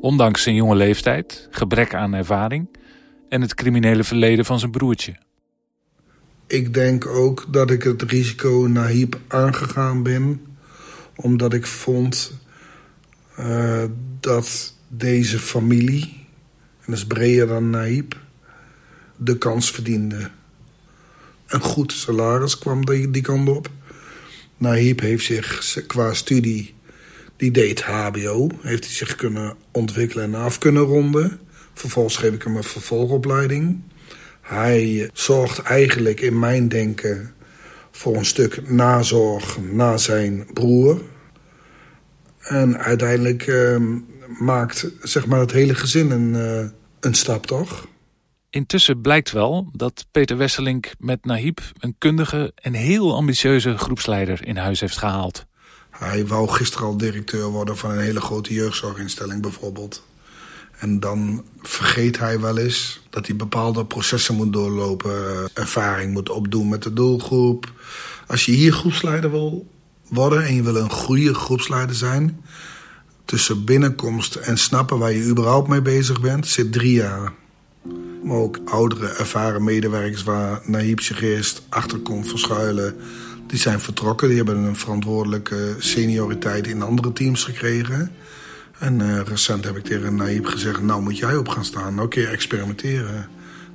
Ondanks 0.00 0.42
zijn 0.42 0.54
jonge 0.54 0.76
leeftijd, 0.76 1.48
gebrek 1.50 1.94
aan 1.94 2.14
ervaring 2.14 2.68
en 3.28 3.40
het 3.40 3.54
criminele 3.54 4.04
verleden 4.04 4.44
van 4.44 4.58
zijn 4.58 4.70
broertje. 4.70 5.16
Ik 6.46 6.74
denk 6.74 7.06
ook 7.06 7.46
dat 7.50 7.70
ik 7.70 7.82
het 7.82 8.02
risico 8.02 8.66
Nahib 8.68 9.18
aangegaan 9.28 10.02
ben, 10.02 10.40
omdat 11.16 11.54
ik 11.54 11.66
vond 11.66 12.32
uh, 13.40 13.84
dat 14.20 14.74
deze 14.88 15.38
familie, 15.38 16.26
en 16.78 16.84
dat 16.86 16.96
is 16.96 17.06
breder 17.06 17.46
dan 17.46 17.70
Nahib, 17.70 18.16
de 19.16 19.38
kans 19.38 19.70
verdiende. 19.70 20.30
Een 21.46 21.60
goed 21.60 21.92
salaris 21.92 22.58
kwam 22.58 22.86
die, 22.86 23.10
die 23.10 23.22
kant 23.22 23.48
op. 23.48 23.70
Nahib 24.56 25.00
heeft 25.00 25.24
zich 25.24 25.86
qua 25.86 26.14
studie, 26.14 26.74
die 27.36 27.50
deed 27.50 27.82
HBO, 27.82 28.48
heeft 28.60 28.84
hij 28.84 28.94
zich 28.94 29.14
kunnen 29.14 29.54
ontwikkelen 29.70 30.24
en 30.24 30.34
af 30.34 30.58
kunnen 30.58 30.82
ronden. 30.82 31.38
Vervolgens 31.74 32.16
geef 32.16 32.32
ik 32.32 32.42
hem 32.42 32.56
een 32.56 32.62
vervolgopleiding. 32.62 33.80
Hij 34.40 35.10
zorgt 35.12 35.58
eigenlijk 35.58 36.20
in 36.20 36.38
mijn 36.38 36.68
denken 36.68 37.34
voor 37.90 38.16
een 38.16 38.24
stuk 38.24 38.70
nazorg 38.70 39.58
na 39.72 39.96
zijn 39.96 40.46
broer. 40.52 41.02
En 42.48 42.78
uiteindelijk 42.78 43.46
uh, 43.46 43.76
maakt 44.38 44.90
zeg 45.02 45.26
maar, 45.26 45.40
het 45.40 45.52
hele 45.52 45.74
gezin 45.74 46.10
een, 46.10 46.34
uh, 46.34 46.70
een 47.00 47.14
stap, 47.14 47.46
toch? 47.46 47.86
Intussen 48.50 49.00
blijkt 49.00 49.32
wel 49.32 49.68
dat 49.72 50.06
Peter 50.10 50.36
Wesselink 50.36 50.92
met 50.98 51.24
Nahib 51.24 51.60
een 51.78 51.94
kundige 51.98 52.52
en 52.54 52.72
heel 52.72 53.14
ambitieuze 53.14 53.78
groepsleider 53.78 54.46
in 54.46 54.56
huis 54.56 54.80
heeft 54.80 54.96
gehaald. 54.96 55.46
Hij 55.90 56.26
wou 56.26 56.48
gisteren 56.48 56.86
al 56.86 56.96
directeur 56.96 57.46
worden 57.46 57.76
van 57.76 57.90
een 57.90 58.00
hele 58.00 58.20
grote 58.20 58.54
jeugdzorginstelling 58.54 59.42
bijvoorbeeld. 59.42 60.06
En 60.78 61.00
dan 61.00 61.44
vergeet 61.62 62.18
hij 62.18 62.40
wel 62.40 62.58
eens 62.58 63.00
dat 63.10 63.26
hij 63.26 63.36
bepaalde 63.36 63.84
processen 63.84 64.34
moet 64.34 64.52
doorlopen, 64.52 65.48
ervaring 65.54 66.12
moet 66.12 66.30
opdoen 66.30 66.68
met 66.68 66.82
de 66.82 66.92
doelgroep. 66.92 67.72
Als 68.26 68.44
je 68.44 68.52
hier 68.52 68.72
groepsleider 68.72 69.30
wil 69.30 69.66
worden 70.08 70.44
en 70.44 70.54
je 70.54 70.62
wil 70.62 70.76
een 70.76 70.90
goede 70.90 71.34
groepsleider 71.34 71.96
zijn, 71.96 72.44
tussen 73.24 73.64
binnenkomst 73.64 74.34
en 74.34 74.58
snappen 74.58 74.98
waar 74.98 75.12
je 75.12 75.24
überhaupt 75.24 75.68
mee 75.68 75.82
bezig 75.82 76.20
bent, 76.20 76.46
zit 76.46 76.72
drie 76.72 76.92
jaar. 76.92 77.32
Maar 78.22 78.36
ook 78.36 78.58
oudere, 78.64 79.06
ervaren 79.06 79.64
medewerkers 79.64 80.22
waar 80.22 80.60
Naïb 80.64 81.00
zich 81.00 81.22
eerst 81.22 81.62
achter 81.68 81.98
kon 81.98 82.24
verschuilen. 82.24 82.96
Die 83.46 83.58
zijn 83.58 83.80
vertrokken. 83.80 84.28
Die 84.28 84.36
hebben 84.36 84.56
een 84.56 84.76
verantwoordelijke 84.76 85.74
senioriteit 85.78 86.66
in 86.66 86.82
andere 86.82 87.12
teams 87.12 87.44
gekregen. 87.44 88.10
En 88.78 89.00
uh, 89.00 89.20
recent 89.20 89.64
heb 89.64 89.76
ik 89.76 89.84
tegen 89.84 90.14
Naïb 90.14 90.46
gezegd... 90.46 90.82
nou 90.82 91.02
moet 91.02 91.18
jij 91.18 91.36
op 91.36 91.48
gaan 91.48 91.64
staan, 91.64 91.94
nou 91.94 92.08
kun 92.08 92.20
je 92.20 92.28
experimenteren. 92.28 93.28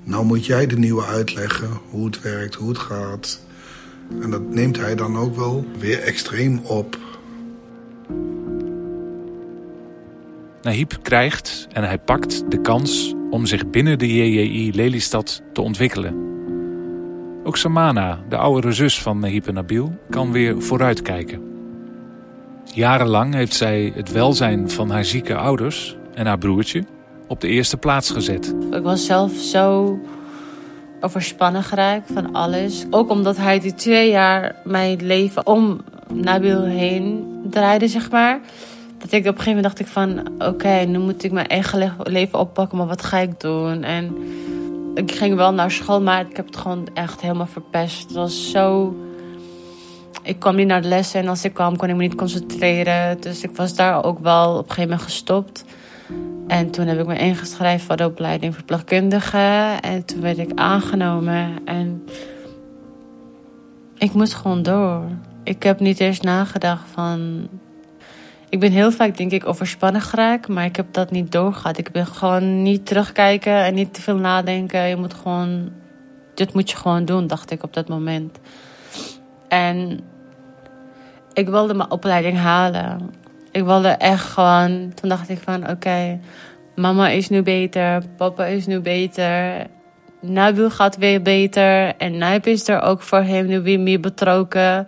Nou 0.03 0.25
moet 0.25 0.45
jij 0.45 0.67
de 0.67 0.77
nieuwe 0.77 1.05
uitleggen 1.05 1.69
hoe 1.89 2.05
het 2.05 2.21
werkt, 2.21 2.55
hoe 2.55 2.69
het 2.69 2.77
gaat. 2.77 3.39
En 4.21 4.29
dat 4.29 4.49
neemt 4.49 4.77
hij 4.77 4.95
dan 4.95 5.17
ook 5.17 5.35
wel 5.35 5.65
weer 5.79 5.99
extreem 5.99 6.59
op. 6.63 6.97
Nahib 10.61 10.93
krijgt 11.01 11.67
en 11.71 11.83
hij 11.83 11.97
pakt 11.97 12.51
de 12.51 12.61
kans 12.61 13.13
om 13.29 13.45
zich 13.45 13.69
binnen 13.69 13.99
de 13.99 14.13
JJI 14.13 14.71
Lelystad 14.75 15.41
te 15.53 15.61
ontwikkelen. 15.61 16.31
Ook 17.43 17.57
Samana, 17.57 18.19
de 18.29 18.37
oudere 18.37 18.73
zus 18.73 19.01
van 19.01 19.19
Nahib 19.19 19.47
en 19.47 19.53
Nabil, 19.53 19.95
kan 20.09 20.31
weer 20.31 20.61
vooruitkijken. 20.61 21.41
Jarenlang 22.73 23.33
heeft 23.33 23.53
zij 23.53 23.91
het 23.95 24.11
welzijn 24.11 24.69
van 24.69 24.89
haar 24.89 25.05
zieke 25.05 25.35
ouders 25.35 25.97
en 26.13 26.25
haar 26.25 26.37
broertje 26.37 26.83
op 27.27 27.41
de 27.41 27.47
eerste 27.47 27.77
plaats 27.77 28.11
gezet. 28.11 28.55
Ik 28.71 28.83
was 28.83 29.05
zelf 29.05 29.31
zo 29.31 29.99
overspannen 31.03 31.63
geraakt 31.63 32.11
van 32.13 32.33
alles. 32.33 32.85
Ook 32.89 33.09
omdat 33.09 33.37
hij 33.37 33.59
die 33.59 33.73
twee 33.73 34.09
jaar 34.09 34.55
mijn 34.63 35.05
leven 35.05 35.47
om 35.47 35.81
Nabil 36.13 36.63
heen 36.63 37.25
draaide, 37.49 37.87
zeg 37.87 38.11
maar. 38.11 38.39
Dat 38.97 39.11
ik 39.11 39.19
op 39.19 39.25
een 39.25 39.41
gegeven 39.41 39.55
moment 39.55 39.63
dacht 39.63 39.79
ik 39.79 39.87
van... 39.87 40.27
Oké, 40.49 40.85
nu 40.85 40.97
moet 40.97 41.23
ik 41.23 41.31
mijn 41.31 41.47
eigen 41.47 41.95
leven 42.03 42.39
oppakken, 42.39 42.77
maar 42.77 42.87
wat 42.87 43.03
ga 43.03 43.17
ik 43.17 43.39
doen? 43.39 43.83
En 43.83 44.17
ik 44.95 45.11
ging 45.11 45.35
wel 45.35 45.53
naar 45.53 45.71
school, 45.71 46.01
maar 46.01 46.25
ik 46.29 46.35
heb 46.35 46.45
het 46.45 46.57
gewoon 46.57 46.87
echt 46.93 47.21
helemaal 47.21 47.45
verpest. 47.45 48.03
Het 48.03 48.11
was 48.11 48.51
zo... 48.51 48.95
Ik 50.21 50.39
kwam 50.39 50.55
niet 50.55 50.67
naar 50.67 50.81
de 50.81 50.87
lessen 50.87 51.19
en 51.19 51.27
als 51.27 51.43
ik 51.43 51.53
kwam 51.53 51.77
kon 51.77 51.89
ik 51.89 51.95
me 51.95 52.01
niet 52.01 52.15
concentreren. 52.15 53.21
Dus 53.21 53.43
ik 53.43 53.55
was 53.55 53.75
daar 53.75 54.03
ook 54.03 54.19
wel 54.19 54.51
op 54.51 54.57
een 54.57 54.63
gegeven 54.63 54.89
moment 54.89 55.01
gestopt. 55.01 55.65
En 56.47 56.71
toen 56.71 56.87
heb 56.87 56.99
ik 56.99 57.05
me 57.05 57.17
ingeschreven 57.17 57.85
voor 57.85 57.95
de 57.95 58.05
opleiding 58.05 58.53
verpleegkundige. 58.53 59.77
En 59.81 60.05
toen 60.05 60.21
werd 60.21 60.37
ik 60.37 60.51
aangenomen. 60.55 61.49
En 61.65 62.03
ik 63.97 64.13
moest 64.13 64.33
gewoon 64.33 64.63
door. 64.63 65.01
Ik 65.43 65.63
heb 65.63 65.79
niet 65.79 65.99
eens 65.99 66.19
nagedacht 66.19 66.89
van... 66.93 67.47
Ik 68.49 68.59
ben 68.59 68.71
heel 68.71 68.91
vaak, 68.91 69.17
denk 69.17 69.31
ik, 69.31 69.47
overspannen 69.47 70.01
geraakt. 70.01 70.47
Maar 70.47 70.65
ik 70.65 70.75
heb 70.75 70.93
dat 70.93 71.11
niet 71.11 71.31
doorgehad. 71.31 71.77
Ik 71.77 71.91
ben 71.91 72.05
gewoon 72.05 72.61
niet 72.61 72.85
terugkijken 72.85 73.63
en 73.63 73.73
niet 73.73 73.93
te 73.93 74.01
veel 74.01 74.17
nadenken. 74.17 74.87
Je 74.87 74.95
moet 74.95 75.13
gewoon... 75.13 75.71
Dit 76.33 76.53
moet 76.53 76.69
je 76.69 76.77
gewoon 76.77 77.05
doen, 77.05 77.27
dacht 77.27 77.51
ik 77.51 77.63
op 77.63 77.73
dat 77.73 77.87
moment. 77.87 78.39
En 79.47 79.99
ik 81.33 81.49
wilde 81.49 81.73
mijn 81.73 81.91
opleiding 81.91 82.37
halen. 82.37 83.11
Ik 83.53 83.63
wilde 83.63 83.87
echt 83.87 84.25
gewoon. 84.25 84.91
Toen 84.93 85.09
dacht 85.09 85.29
ik 85.29 85.39
van 85.43 85.69
oké, 85.69 86.19
mama 86.75 87.09
is 87.09 87.29
nu 87.29 87.41
beter, 87.41 88.03
papa 88.17 88.45
is 88.45 88.65
nu 88.65 88.79
beter. 88.79 89.67
Nabil 90.21 90.69
gaat 90.69 90.97
weer 90.97 91.21
beter. 91.21 91.95
En 91.95 92.17
Naib 92.17 92.47
is 92.47 92.67
er 92.67 92.81
ook 92.81 93.01
voor 93.01 93.21
hem 93.21 93.45
nu 93.45 93.61
weer 93.61 93.79
meer 93.79 93.99
betrokken. 93.99 94.87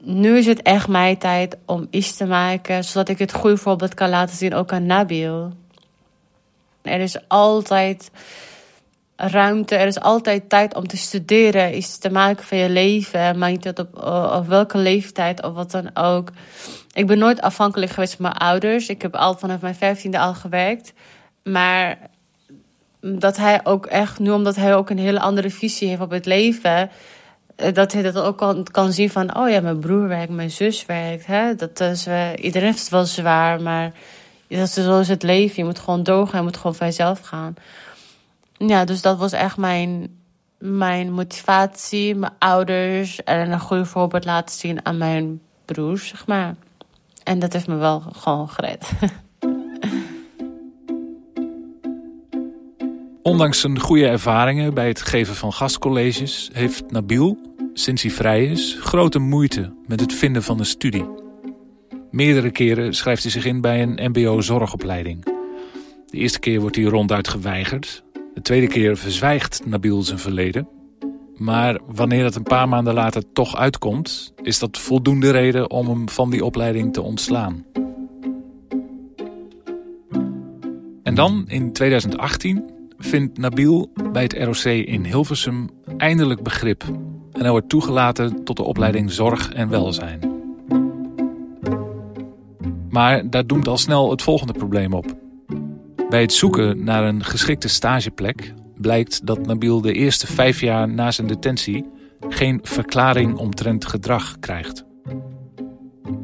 Nu 0.00 0.36
is 0.36 0.46
het 0.46 0.62
echt 0.62 0.88
mijn 0.88 1.18
tijd 1.18 1.56
om 1.64 1.86
iets 1.90 2.16
te 2.16 2.26
maken, 2.26 2.84
zodat 2.84 3.08
ik 3.08 3.18
het 3.18 3.32
goede 3.32 3.56
voorbeeld 3.56 3.94
kan 3.94 4.08
laten 4.08 4.36
zien 4.36 4.54
ook 4.54 4.72
aan 4.72 4.86
Nabil. 4.86 5.52
Er 6.82 7.00
is 7.00 7.28
altijd 7.28 8.10
ruimte, 9.16 9.74
er 9.76 9.86
is 9.86 10.00
altijd 10.00 10.48
tijd 10.48 10.74
om 10.74 10.86
te 10.86 10.96
studeren, 10.96 11.76
iets 11.76 11.98
te 11.98 12.10
maken 12.10 12.44
van 12.44 12.58
je 12.58 12.68
leven. 12.68 13.38
Maakt 13.38 13.64
niet 13.64 13.78
op, 13.78 14.04
op 14.32 14.46
welke 14.46 14.78
leeftijd 14.78 15.42
of 15.42 15.54
wat 15.54 15.70
dan 15.70 15.90
ook. 15.94 16.30
Ik 16.92 17.06
ben 17.06 17.18
nooit 17.18 17.40
afhankelijk 17.40 17.92
geweest 17.92 18.14
van 18.14 18.22
mijn 18.22 18.36
ouders. 18.36 18.88
Ik 18.88 19.02
heb 19.02 19.14
al 19.14 19.38
vanaf 19.38 19.60
mijn 19.60 19.74
vijftiende 19.74 20.18
al 20.18 20.34
gewerkt. 20.34 20.92
Maar 21.42 21.98
dat 23.00 23.36
hij 23.36 23.60
ook 23.64 23.86
echt, 23.86 24.18
nu 24.18 24.30
omdat 24.30 24.56
hij 24.56 24.74
ook 24.74 24.90
een 24.90 24.98
hele 24.98 25.20
andere 25.20 25.50
visie 25.50 25.88
heeft 25.88 26.00
op 26.00 26.10
het 26.10 26.26
leven, 26.26 26.90
eh, 27.56 27.74
dat 27.74 27.92
hij 27.92 28.02
dat 28.02 28.18
ook 28.18 28.38
kan, 28.38 28.66
kan 28.70 28.92
zien 28.92 29.10
van, 29.10 29.36
oh 29.36 29.48
ja, 29.48 29.60
mijn 29.60 29.78
broer 29.78 30.08
werkt, 30.08 30.32
mijn 30.32 30.50
zus 30.50 30.86
werkt. 30.86 31.26
Hè? 31.26 31.54
Dat 31.54 31.80
is, 31.80 32.06
uh, 32.06 32.28
iedereen 32.40 32.68
heeft 32.68 32.80
het 32.80 32.88
wel 32.88 33.04
zwaar, 33.04 33.60
maar 33.60 33.92
dat 34.48 34.58
is, 34.58 34.72
zo 34.74 35.00
is 35.00 35.08
het 35.08 35.22
leven. 35.22 35.54
Je 35.56 35.64
moet 35.64 35.78
gewoon 35.78 36.02
doorgaan, 36.02 36.38
je 36.38 36.44
moet 36.44 36.56
gewoon 36.56 36.74
voor 36.74 36.86
jezelf 36.86 37.20
gaan. 37.20 37.54
Ja, 38.58 38.84
dus 38.84 39.02
dat 39.02 39.18
was 39.18 39.32
echt 39.32 39.56
mijn, 39.56 40.18
mijn 40.58 41.12
motivatie, 41.12 42.14
mijn 42.14 42.32
ouders 42.38 43.24
en 43.24 43.52
een 43.52 43.60
goede 43.60 43.84
voorbeeld 43.84 44.24
laten 44.24 44.58
zien 44.58 44.84
aan 44.84 44.98
mijn 44.98 45.40
broers, 45.64 46.08
zeg 46.08 46.26
maar. 46.26 46.54
En 47.22 47.38
dat 47.38 47.52
heeft 47.52 47.66
me 47.66 47.76
wel 47.76 48.00
gewoon 48.00 48.48
gered. 48.48 48.92
Ondanks 53.22 53.60
zijn 53.60 53.80
goede 53.80 54.06
ervaringen 54.06 54.74
bij 54.74 54.88
het 54.88 55.02
geven 55.02 55.34
van 55.34 55.52
gastcolleges 55.52 56.50
heeft 56.52 56.90
Nabil, 56.90 57.38
sinds 57.74 58.02
hij 58.02 58.10
vrij 58.10 58.46
is, 58.46 58.76
grote 58.80 59.18
moeite 59.18 59.72
met 59.86 60.00
het 60.00 60.12
vinden 60.12 60.42
van 60.42 60.58
een 60.58 60.66
studie. 60.66 61.08
Meerdere 62.10 62.50
keren 62.50 62.94
schrijft 62.94 63.22
hij 63.22 63.32
zich 63.32 63.44
in 63.44 63.60
bij 63.60 63.82
een 63.82 64.10
MBO-zorgopleiding. 64.10 65.24
De 66.06 66.16
eerste 66.16 66.38
keer 66.38 66.60
wordt 66.60 66.76
hij 66.76 66.84
ronduit 66.84 67.28
geweigerd. 67.28 68.04
De 68.36 68.42
tweede 68.42 68.66
keer 68.66 68.96
verzwijgt 68.96 69.66
Nabil 69.66 70.02
zijn 70.02 70.18
verleden. 70.18 70.68
Maar 71.36 71.80
wanneer 71.86 72.24
het 72.24 72.34
een 72.34 72.42
paar 72.42 72.68
maanden 72.68 72.94
later 72.94 73.32
toch 73.32 73.56
uitkomt, 73.56 74.32
is 74.42 74.58
dat 74.58 74.78
voldoende 74.78 75.30
reden 75.30 75.70
om 75.70 75.88
hem 75.88 76.08
van 76.08 76.30
die 76.30 76.44
opleiding 76.44 76.92
te 76.92 77.02
ontslaan. 77.02 77.64
En 81.02 81.14
dan, 81.14 81.44
in 81.48 81.72
2018, 81.72 82.70
vindt 82.98 83.38
Nabil 83.38 83.92
bij 84.12 84.22
het 84.22 84.32
ROC 84.32 84.64
in 84.64 85.04
Hilversum 85.04 85.68
eindelijk 85.96 86.42
begrip. 86.42 86.82
En 87.32 87.40
hij 87.40 87.50
wordt 87.50 87.68
toegelaten 87.68 88.44
tot 88.44 88.56
de 88.56 88.62
opleiding 88.62 89.10
Zorg 89.10 89.52
en 89.52 89.68
Welzijn. 89.68 90.20
Maar 92.90 93.30
daar 93.30 93.46
doemt 93.46 93.68
al 93.68 93.78
snel 93.78 94.10
het 94.10 94.22
volgende 94.22 94.52
probleem 94.52 94.92
op. 94.92 95.25
Bij 96.08 96.20
het 96.20 96.32
zoeken 96.32 96.84
naar 96.84 97.04
een 97.04 97.24
geschikte 97.24 97.68
stageplek 97.68 98.52
blijkt 98.76 99.26
dat 99.26 99.46
Nabil 99.46 99.80
de 99.80 99.92
eerste 99.92 100.26
vijf 100.26 100.60
jaar 100.60 100.88
na 100.88 101.10
zijn 101.10 101.26
detentie 101.26 101.84
geen 102.28 102.60
verklaring 102.62 103.36
omtrent 103.36 103.86
gedrag 103.86 104.38
krijgt. 104.40 104.84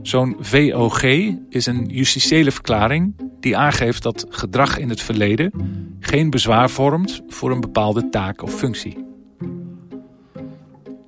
Zo'n 0.02 0.36
VOG 0.40 1.02
is 1.48 1.66
een 1.66 1.86
justitiële 1.86 2.50
verklaring 2.50 3.14
die 3.40 3.56
aangeeft 3.56 4.02
dat 4.02 4.26
gedrag 4.28 4.78
in 4.78 4.88
het 4.88 5.02
verleden 5.02 5.52
geen 6.00 6.30
bezwaar 6.30 6.70
vormt 6.70 7.22
voor 7.28 7.50
een 7.50 7.60
bepaalde 7.60 8.08
taak 8.08 8.42
of 8.42 8.54
functie. 8.54 9.04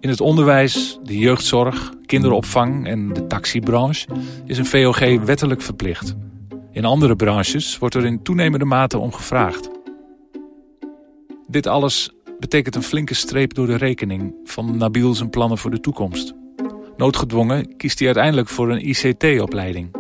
In 0.00 0.09
het 0.09 0.21
onderwijs, 0.21 0.99
de 1.02 1.19
jeugdzorg, 1.19 1.93
kinderopvang 2.07 2.87
en 2.87 3.12
de 3.12 3.26
taxibranche 3.26 4.07
is 4.45 4.59
een 4.59 4.66
VOG 4.66 5.25
wettelijk 5.25 5.62
verplicht. 5.62 6.16
In 6.75 6.85
andere 6.85 7.16
branches 7.16 7.78
wordt 7.78 7.95
er 7.95 8.04
in 8.04 8.23
toenemende 8.23 8.64
mate 8.64 8.99
om 8.99 9.12
gevraagd. 9.12 9.71
Dit 11.47 11.66
alles 11.66 12.11
betekent 12.38 12.75
een 12.75 12.83
flinke 12.83 13.14
streep 13.14 13.54
door 13.54 13.66
de 13.66 13.76
rekening 13.76 14.35
van 14.45 14.76
Nabil 14.76 15.14
zijn 15.14 15.31
plannen 15.31 15.59
voor 15.59 15.71
de 15.71 15.81
toekomst. 15.81 16.35
Noodgedwongen 16.97 17.76
kiest 17.76 17.99
hij 17.99 18.07
uiteindelijk 18.07 18.49
voor 18.49 18.71
een 18.71 18.88
ICT-opleiding. 18.88 19.97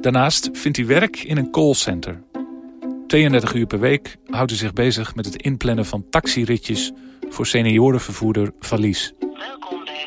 Daarnaast 0.00 0.50
vindt 0.52 0.76
hij 0.76 0.86
werk 0.86 1.22
in 1.22 1.36
een 1.36 1.50
callcenter. 1.50 2.22
32 3.06 3.54
uur 3.54 3.66
per 3.66 3.80
week 3.80 4.16
houdt 4.26 4.50
hij 4.50 4.58
zich 4.58 4.72
bezig 4.72 5.14
met 5.14 5.24
het 5.24 5.42
inplannen 5.42 5.86
van 5.86 6.06
taxiritjes 6.10 6.92
voor 7.28 7.46
seniorenvervoerder 7.46 8.52
Valies. 8.60 9.14
Welkom 9.18 9.84
bij 9.84 10.06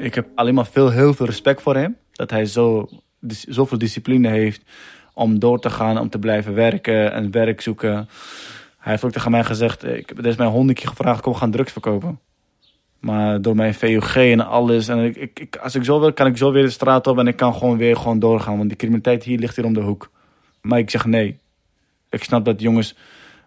Ik 0.00 0.14
heb 0.14 0.26
alleen 0.34 0.54
maar 0.54 0.66
veel, 0.66 0.90
heel 0.90 1.14
veel 1.14 1.26
respect 1.26 1.62
voor 1.62 1.76
hem. 1.76 1.96
Dat 2.12 2.30
hij 2.30 2.46
zo, 2.46 2.88
zoveel 3.28 3.78
discipline 3.78 4.28
heeft 4.28 4.62
om 5.14 5.38
door 5.38 5.60
te 5.60 5.70
gaan, 5.70 5.98
om 5.98 6.08
te 6.08 6.18
blijven 6.18 6.54
werken 6.54 7.12
en 7.12 7.30
werk 7.30 7.60
zoeken. 7.60 8.08
Hij 8.78 8.92
heeft 8.92 9.04
ook 9.04 9.12
tegen 9.12 9.30
mij 9.30 9.44
gezegd, 9.44 9.84
ik 9.84 10.08
heb 10.08 10.26
is 10.26 10.36
mij 10.36 10.46
honderd 10.46 10.78
keer 10.78 10.88
gevraagd, 10.88 11.20
kom 11.20 11.34
gaan 11.34 11.50
drugs 11.50 11.72
verkopen. 11.72 12.18
Maar 13.00 13.42
door 13.42 13.54
mijn 13.54 13.74
VOG 13.74 14.16
en 14.16 14.40
alles, 14.40 14.88
en 14.88 15.04
ik, 15.04 15.16
ik, 15.34 15.56
als 15.56 15.74
ik 15.74 15.84
zo 15.84 16.00
wil, 16.00 16.12
kan 16.12 16.26
ik 16.26 16.36
zo 16.36 16.52
weer 16.52 16.62
de 16.62 16.70
straat 16.70 17.06
op 17.06 17.18
en 17.18 17.26
ik 17.26 17.36
kan 17.36 17.54
gewoon 17.54 17.76
weer 17.76 17.96
gewoon 17.96 18.18
doorgaan. 18.18 18.56
Want 18.56 18.68
die 18.68 18.78
criminaliteit 18.78 19.24
hier 19.24 19.38
ligt 19.38 19.56
hier 19.56 19.64
om 19.64 19.74
de 19.74 19.80
hoek. 19.80 20.10
Maar 20.62 20.78
ik 20.78 20.90
zeg 20.90 21.04
nee. 21.04 21.38
Ik 22.10 22.24
snap 22.24 22.44
dat 22.44 22.60
jongens, 22.60 22.96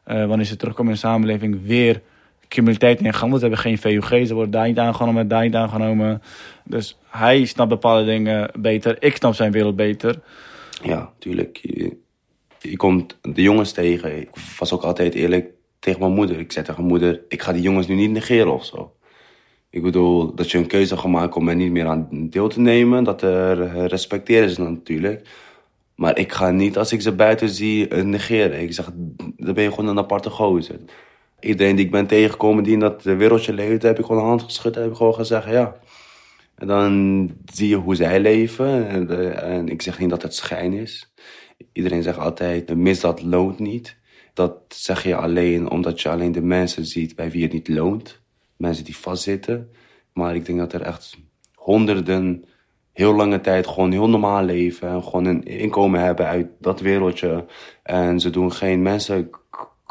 uh, 0.07 0.25
wanneer 0.25 0.45
ze 0.45 0.55
terugkomen 0.55 0.93
in 0.93 0.99
de 0.99 1.07
samenleving, 1.07 1.65
weer 1.65 2.01
criminaliteit. 2.53 3.19
Want 3.19 3.33
ze 3.33 3.39
hebben 3.39 3.59
geen 3.59 3.77
VUG, 3.77 4.27
ze 4.27 4.33
worden 4.33 4.51
daar 4.51 4.67
niet 4.67 4.77
aangenomen, 4.77 5.27
daar 5.27 5.43
niet 5.43 5.55
aangenomen. 5.55 6.21
Dus 6.63 6.97
hij 7.09 7.45
snapt 7.45 7.69
bepaalde 7.69 8.05
dingen 8.05 8.51
beter. 8.59 8.95
Ik 8.99 9.15
snap 9.15 9.33
zijn 9.33 9.51
wereld 9.51 9.75
beter. 9.75 10.19
Ja, 10.83 11.11
tuurlijk. 11.19 11.59
Je, 12.59 12.77
komt 12.77 13.17
de 13.21 13.41
jongens 13.41 13.71
tegen. 13.71 14.17
Ik 14.19 14.29
was 14.59 14.73
ook 14.73 14.83
altijd 14.83 15.13
eerlijk 15.13 15.49
tegen 15.79 15.99
mijn 15.99 16.13
moeder. 16.13 16.39
Ik 16.39 16.51
zei 16.51 16.65
tegen 16.65 16.81
mijn 16.85 16.93
moeder, 16.93 17.21
ik 17.27 17.41
ga 17.41 17.51
die 17.53 17.61
jongens 17.61 17.87
nu 17.87 17.95
niet 17.95 18.11
negeren 18.11 18.53
of 18.53 18.65
zo. 18.65 18.93
Ik 19.69 19.81
bedoel, 19.81 20.35
dat 20.35 20.51
je 20.51 20.57
een 20.57 20.67
keuze 20.67 21.07
maken 21.07 21.35
om 21.35 21.49
er 21.49 21.55
niet 21.55 21.71
meer 21.71 21.87
aan 21.87 22.07
deel 22.29 22.47
te 22.47 22.59
nemen. 22.59 23.03
Dat 23.03 23.21
er 23.21 23.87
respecteren 23.87 24.49
ze 24.49 24.61
natuurlijk. 24.61 25.27
Maar 25.95 26.17
ik 26.17 26.31
ga 26.31 26.51
niet, 26.51 26.77
als 26.77 26.91
ik 26.91 27.01
ze 27.01 27.11
buiten 27.11 27.49
zie, 27.49 27.87
eh, 27.87 28.03
negeren. 28.03 28.61
Ik 28.61 28.73
zeg, 28.73 28.91
dan 29.37 29.53
ben 29.53 29.63
je 29.63 29.69
gewoon 29.69 29.87
een 29.87 29.97
aparte 29.97 30.29
gozer. 30.29 30.79
Iedereen 31.43 31.75
die 31.75 31.85
ik 31.85 31.91
ben 31.91 32.07
tegengekomen 32.07 32.63
die 32.63 32.73
in 32.73 32.79
dat 32.79 33.03
wereldje 33.03 33.53
leeft, 33.53 33.81
heb 33.81 33.99
ik 33.99 34.05
gewoon 34.05 34.21
een 34.21 34.27
hand 34.27 34.43
geschud. 34.43 34.75
Heb 34.75 34.89
ik 34.89 34.95
gewoon 34.95 35.13
gezegd, 35.13 35.49
ja. 35.49 35.75
En 36.55 36.67
dan 36.67 37.31
zie 37.53 37.67
je 37.67 37.75
hoe 37.75 37.95
zij 37.95 38.19
leven. 38.19 38.87
En, 38.87 39.09
eh, 39.09 39.55
en 39.55 39.67
ik 39.67 39.81
zeg 39.81 39.99
niet 39.99 40.09
dat 40.09 40.21
het 40.21 40.35
schijn 40.35 40.73
is. 40.73 41.13
Iedereen 41.73 42.03
zegt 42.03 42.17
altijd, 42.17 42.67
de 42.67 42.75
misdaad 42.75 43.21
loont 43.21 43.59
niet. 43.59 43.97
Dat 44.33 44.55
zeg 44.67 45.03
je 45.03 45.15
alleen 45.15 45.69
omdat 45.69 46.01
je 46.01 46.09
alleen 46.09 46.31
de 46.31 46.41
mensen 46.41 46.85
ziet 46.85 47.15
bij 47.15 47.31
wie 47.31 47.43
het 47.43 47.53
niet 47.53 47.67
loont. 47.67 48.21
Mensen 48.57 48.85
die 48.85 48.97
vastzitten. 48.97 49.69
Maar 50.13 50.35
ik 50.35 50.45
denk 50.45 50.59
dat 50.59 50.73
er 50.73 50.81
echt 50.81 51.17
honderden 51.55 52.45
heel 52.93 53.13
lange 53.15 53.41
tijd 53.41 53.67
gewoon 53.67 53.91
heel 53.91 54.09
normaal 54.09 54.43
leven. 54.43 54.89
En 54.89 55.03
gewoon 55.03 55.25
een 55.25 55.43
inkomen 55.43 55.99
hebben 55.99 56.25
uit 56.25 56.47
dat 56.59 56.79
wereldje. 56.79 57.45
En 57.83 58.19
ze 58.19 58.29
doen 58.29 58.51
geen 58.51 58.81
mensen 58.81 59.29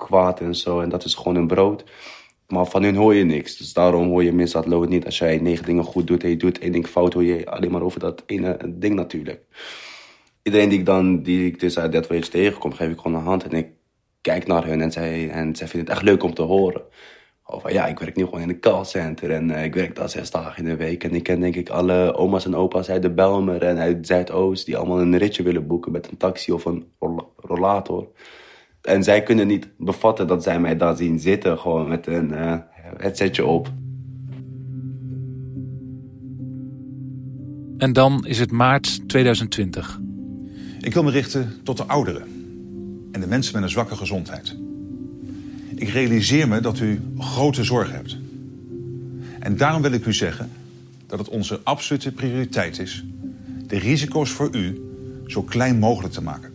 kwaad 0.06 0.40
en 0.40 0.54
zo. 0.54 0.80
En 0.80 0.88
dat 0.88 1.04
is 1.04 1.14
gewoon 1.14 1.36
een 1.36 1.46
brood. 1.46 1.84
Maar 2.48 2.66
van 2.66 2.82
hun 2.82 2.96
hoor 2.96 3.14
je 3.14 3.24
niks. 3.24 3.56
Dus 3.56 3.72
daarom 3.72 4.08
hoor 4.08 4.24
je 4.24 4.32
misdaad 4.32 4.66
loont 4.66 4.88
niet. 4.88 5.04
Als 5.04 5.18
jij 5.18 5.38
negen 5.38 5.64
dingen 5.64 5.84
goed 5.84 6.06
doet 6.06 6.22
en 6.22 6.28
je 6.28 6.36
doet 6.36 6.58
één 6.58 6.72
ding 6.72 6.86
fout, 6.86 7.12
hoor 7.12 7.24
je 7.24 7.50
alleen 7.50 7.70
maar 7.70 7.82
over 7.82 8.00
dat 8.00 8.22
ene 8.26 8.58
ding 8.68 8.94
natuurlijk. 8.94 9.40
Iedereen 10.42 10.68
die 10.68 10.78
ik 10.78 10.86
dan, 10.86 11.22
die 11.22 11.46
ik 11.46 11.60
dus 11.60 11.78
uit 11.78 11.92
dat 11.92 12.30
tegenkom, 12.30 12.72
geef 12.72 12.90
ik 12.90 12.98
gewoon 13.00 13.16
een 13.16 13.24
hand. 13.24 13.44
En 13.44 13.50
ik 13.50 13.68
kijk 14.20 14.46
naar 14.46 14.66
hun 14.66 14.80
en 14.80 14.92
zij, 14.92 15.30
en 15.30 15.56
zij 15.56 15.68
vinden 15.68 15.88
het 15.88 15.98
echt 15.98 16.08
leuk 16.08 16.22
om 16.22 16.34
te 16.34 16.42
horen. 16.42 16.82
Of 17.46 17.72
ja, 17.72 17.86
ik 17.86 17.98
werk 17.98 18.16
nu 18.16 18.24
gewoon 18.24 18.40
in 18.40 18.48
een 18.48 18.60
callcenter 18.60 19.30
en 19.30 19.48
uh, 19.48 19.64
ik 19.64 19.74
werk 19.74 19.94
daar 19.94 20.08
zes 20.08 20.30
dagen 20.30 20.64
in 20.64 20.70
de 20.70 20.76
week. 20.76 21.04
En 21.04 21.14
ik 21.14 21.22
ken 21.22 21.40
denk 21.40 21.56
ik 21.56 21.68
alle 21.70 22.14
oma's 22.14 22.44
en 22.44 22.56
opa's 22.56 22.90
uit 22.90 23.02
de 23.02 23.10
Belmer 23.10 23.62
en 23.62 23.78
uit 23.78 24.06
Zuidoost 24.06 24.66
die 24.66 24.76
allemaal 24.76 25.00
een 25.00 25.18
ritje 25.18 25.42
willen 25.42 25.66
boeken 25.66 25.92
met 25.92 26.10
een 26.10 26.16
taxi 26.16 26.52
of 26.52 26.64
een 26.64 26.92
rollator. 27.36 28.08
En 28.82 29.02
zij 29.02 29.22
kunnen 29.22 29.46
niet 29.46 29.68
bevatten 29.78 30.26
dat 30.26 30.42
zij 30.42 30.60
mij 30.60 30.76
daar 30.76 30.96
zien 30.96 31.18
zitten, 31.18 31.58
gewoon 31.58 31.88
met 31.88 32.06
een 32.06 32.30
uh, 32.30 32.56
headsetje 32.96 33.46
op. 33.46 33.72
En 37.78 37.92
dan 37.92 38.26
is 38.26 38.38
het 38.38 38.50
maart 38.50 39.08
2020. 39.08 40.00
Ik 40.80 40.94
wil 40.94 41.02
me 41.02 41.10
richten 41.10 41.60
tot 41.64 41.76
de 41.76 41.84
ouderen 41.84 42.22
en 43.12 43.20
de 43.20 43.26
mensen 43.26 43.54
met 43.54 43.62
een 43.62 43.68
zwakke 43.68 43.96
gezondheid. 43.96 44.56
Ik 45.74 45.88
realiseer 45.88 46.48
me 46.48 46.60
dat 46.60 46.78
u 46.78 47.00
grote 47.18 47.64
zorgen 47.64 47.94
hebt. 47.94 48.18
En 49.38 49.56
daarom 49.56 49.82
wil 49.82 49.92
ik 49.92 50.06
u 50.06 50.12
zeggen 50.12 50.50
dat 51.06 51.18
het 51.18 51.28
onze 51.28 51.60
absolute 51.62 52.12
prioriteit 52.12 52.78
is 52.78 53.04
de 53.72 53.78
risico's 53.78 54.30
voor 54.30 54.48
u 54.52 54.80
zo 55.26 55.42
klein 55.42 55.78
mogelijk 55.78 56.14
te 56.14 56.22
maken. 56.22 56.51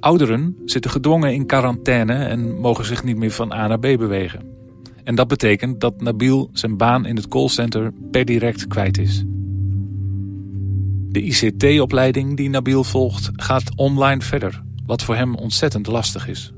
Ouderen 0.00 0.56
zitten 0.64 0.90
gedwongen 0.90 1.34
in 1.34 1.46
quarantaine 1.46 2.14
en 2.14 2.60
mogen 2.60 2.84
zich 2.84 3.04
niet 3.04 3.16
meer 3.16 3.30
van 3.30 3.52
A 3.52 3.66
naar 3.66 3.78
B 3.78 3.80
bewegen. 3.80 4.56
En 5.04 5.14
dat 5.14 5.28
betekent 5.28 5.80
dat 5.80 6.00
Nabil 6.00 6.50
zijn 6.52 6.76
baan 6.76 7.06
in 7.06 7.16
het 7.16 7.28
callcenter 7.28 7.92
per 8.10 8.24
direct 8.24 8.66
kwijt 8.66 8.98
is. 8.98 9.24
De 11.08 11.22
ICT-opleiding 11.22 12.36
die 12.36 12.50
Nabil 12.50 12.84
volgt 12.84 13.30
gaat 13.32 13.76
online 13.76 14.20
verder, 14.20 14.62
wat 14.86 15.02
voor 15.02 15.14
hem 15.14 15.34
ontzettend 15.34 15.86
lastig 15.86 16.28
is. 16.28 16.52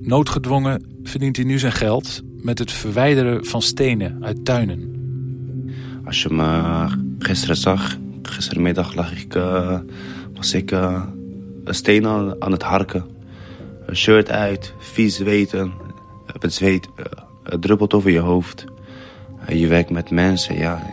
Noodgedwongen 0.00 0.84
verdient 1.02 1.36
hij 1.36 1.44
nu 1.44 1.58
zijn 1.58 1.72
geld 1.72 2.22
met 2.40 2.58
het 2.58 2.72
verwijderen 2.72 3.44
van 3.44 3.62
stenen 3.62 4.24
uit 4.24 4.44
tuinen. 4.44 4.94
Als 6.04 6.22
je 6.22 6.30
me 6.30 6.86
gistermiddag 8.22 8.94
lag 8.94 9.22
ik, 9.22 9.34
uh, 9.34 9.78
was 10.34 10.54
ik 10.54 10.70
een 10.70 11.15
steen 11.74 12.06
aan, 12.06 12.52
het 12.52 12.62
harken. 12.62 13.04
Een 13.86 13.96
shirt 13.96 14.30
uit, 14.30 14.74
vies 14.78 15.16
zweten, 15.16 15.72
het 16.40 16.54
zweet 16.54 16.88
het 17.42 17.62
druppelt 17.62 17.94
over 17.94 18.10
je 18.10 18.18
hoofd. 18.18 18.64
je 19.48 19.66
werkt 19.66 19.90
met 19.90 20.10
mensen, 20.10 20.58
ja, 20.58 20.86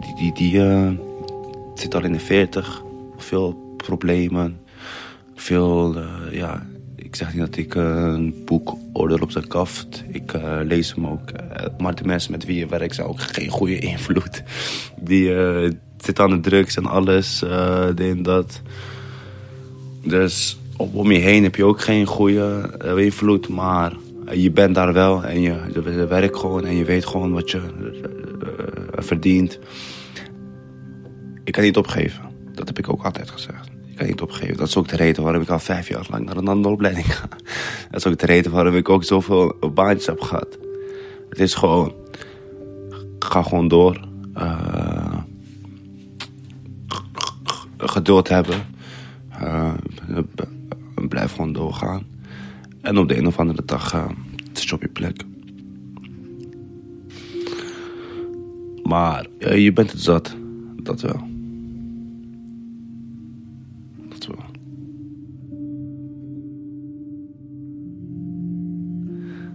die, 0.00 0.14
die, 0.16 0.32
die 0.32 0.98
zit 1.74 1.94
al 1.94 2.04
in 2.04 2.12
de 2.12 2.20
veertig, 2.20 2.82
veel 3.16 3.76
problemen, 3.76 4.60
veel, 5.34 5.96
ja, 6.30 6.66
ik 6.96 7.16
zeg 7.16 7.32
niet 7.32 7.40
dat 7.40 7.56
ik 7.56 7.74
eh, 7.74 7.84
een 7.84 8.42
boek 8.44 8.76
oordeel 8.92 9.18
op 9.18 9.30
zijn 9.30 9.46
kaft. 9.46 10.04
Ik 10.08 10.32
lees 10.62 10.94
hem 10.94 11.06
ook. 11.06 11.30
Maar 11.78 11.94
de 11.94 12.04
mensen 12.04 12.30
met 12.30 12.44
wie 12.44 12.58
je 12.58 12.66
werkt 12.66 12.94
zijn 12.94 13.06
ook 13.06 13.20
geen 13.20 13.48
goede 13.48 13.78
invloed. 13.78 14.42
Die 15.00 15.28
zitten 15.96 16.24
aan 16.24 16.30
de 16.30 16.40
drugs 16.40 16.76
en 16.76 16.86
alles, 16.86 17.38
dit 17.94 18.16
en 18.16 18.22
dat. 18.22 18.62
Dus 20.04 20.58
om 20.76 21.12
je 21.12 21.18
heen 21.18 21.42
heb 21.42 21.54
je 21.54 21.64
ook 21.64 21.80
geen 21.80 22.06
goede 22.06 22.70
invloed. 22.96 23.48
Maar 23.48 23.92
je 24.32 24.50
bent 24.50 24.74
daar 24.74 24.92
wel 24.92 25.24
en 25.24 25.40
je, 25.40 25.60
je 25.74 26.06
werkt 26.06 26.36
gewoon 26.36 26.64
en 26.64 26.76
je 26.76 26.84
weet 26.84 27.06
gewoon 27.06 27.32
wat 27.32 27.50
je 27.50 27.60
verdient. 28.90 29.58
Ik 31.44 31.52
kan 31.52 31.62
niet 31.62 31.76
opgeven. 31.76 32.22
Dat 32.54 32.66
heb 32.66 32.78
ik 32.78 32.88
ook 32.88 33.02
altijd 33.02 33.30
gezegd 33.30 33.72
kan 34.02 34.10
niet 34.10 34.20
opgeven. 34.20 34.56
Dat 34.56 34.68
is 34.68 34.76
ook 34.76 34.88
de 34.88 34.96
reden 34.96 35.22
waarom 35.22 35.42
ik 35.42 35.48
al 35.48 35.58
vijf 35.58 35.88
jaar 35.88 36.06
lang 36.10 36.24
naar 36.24 36.36
een 36.36 36.48
andere 36.48 36.74
opleiding 36.74 37.16
ga. 37.16 37.28
Dat 37.90 38.04
is 38.04 38.06
ook 38.06 38.18
de 38.18 38.26
reden 38.26 38.52
waarom 38.52 38.76
ik 38.76 38.88
ook 38.88 39.04
zoveel 39.04 39.56
baantjes 39.74 40.06
heb 40.06 40.20
gehad. 40.20 40.58
Het 41.28 41.40
is 41.40 41.54
gewoon... 41.54 41.94
Ga 43.18 43.42
gewoon 43.42 43.68
door. 43.68 44.00
Geduld 47.76 48.28
hebben. 48.28 48.71
Uh, 49.42 49.74
blijf 51.08 51.32
gewoon 51.32 51.52
doorgaan. 51.52 52.02
En 52.80 52.98
op 52.98 53.08
de 53.08 53.18
een 53.18 53.26
of 53.26 53.38
andere 53.38 53.62
dag 53.64 53.94
uh, 53.94 54.08
het 54.48 54.58
is 54.58 54.72
op 54.72 54.82
je 54.82 54.88
plek. 54.88 55.24
Maar 58.82 59.26
je 59.38 59.72
bent 59.72 59.92
het 59.92 60.00
zat. 60.00 60.36
Dat 60.82 61.00
wel. 61.00 61.30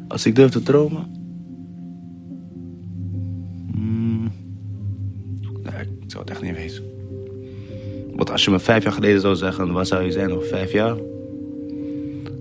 Als 0.08 0.26
ik 0.26 0.36
durf 0.36 0.52
te 0.52 0.64
dromen. 0.64 1.17
Als 8.38 8.46
je 8.46 8.52
me 8.52 8.60
vijf 8.60 8.84
jaar 8.84 8.94
geleden 8.94 9.22
zou 9.22 9.36
zeggen, 9.36 9.72
waar 9.72 9.86
zou 9.86 10.04
je 10.04 10.12
zijn 10.12 10.32
over 10.32 10.48
vijf 10.48 10.72
jaar? 10.72 10.96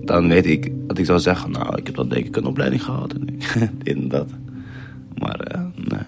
Dan 0.04 0.28
weet 0.28 0.46
ik 0.46 0.72
dat 0.86 0.98
ik 0.98 1.04
zou 1.04 1.18
zeggen, 1.18 1.50
nou, 1.50 1.76
ik 1.76 1.86
heb 1.86 1.94
dan 1.94 2.08
denk 2.08 2.26
ik 2.26 2.36
een 2.36 2.44
opleiding 2.44 2.84
gehad. 2.84 3.12
En 3.12 3.26
dit 3.78 3.94
en 3.94 4.08
dat. 4.08 4.28
Maar, 5.18 5.56
uh, 5.56 5.66
nee. 5.74 6.02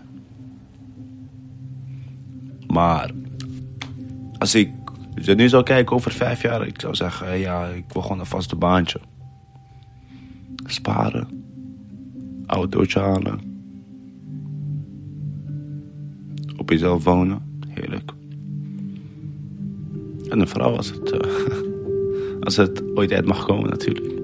Maar, 2.66 3.10
als 4.38 4.54
ik 4.54 4.70
nu 5.36 5.48
zou 5.48 5.62
kijken 5.62 5.96
over 5.96 6.10
vijf 6.10 6.42
jaar, 6.42 6.66
ik 6.66 6.80
zou 6.80 6.94
zeggen, 6.94 7.38
ja, 7.38 7.66
ik 7.66 7.84
wil 7.92 8.02
gewoon 8.02 8.18
een 8.18 8.26
vaste 8.26 8.56
baantje. 8.56 9.00
Sparen 10.64 11.44
autootje 12.46 13.00
halen. 13.00 13.40
Op 16.56 16.70
jezelf 16.70 17.04
wonen, 17.04 17.60
heerlijk. 17.68 18.16
En 20.28 20.40
een 20.40 20.48
vrouw 20.48 20.76
als 20.76 20.90
het, 20.90 21.12
uh, 21.12 21.20
als 22.46 22.56
het 22.56 22.82
ooit 22.94 23.12
uit 23.12 23.26
mag 23.26 23.46
komen 23.46 23.70
natuurlijk. 23.70 24.16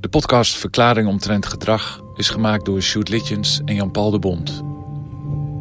De 0.00 0.08
podcast 0.08 0.56
Verklaring 0.56 1.08
omtrent 1.08 1.46
gedrag 1.46 2.02
is 2.16 2.28
gemaakt 2.28 2.64
door 2.64 2.82
Sjoerd 2.82 3.08
Litjens 3.08 3.60
en 3.64 3.74
Jan-Paul 3.74 4.10
de 4.10 4.18
Bond 4.18 4.62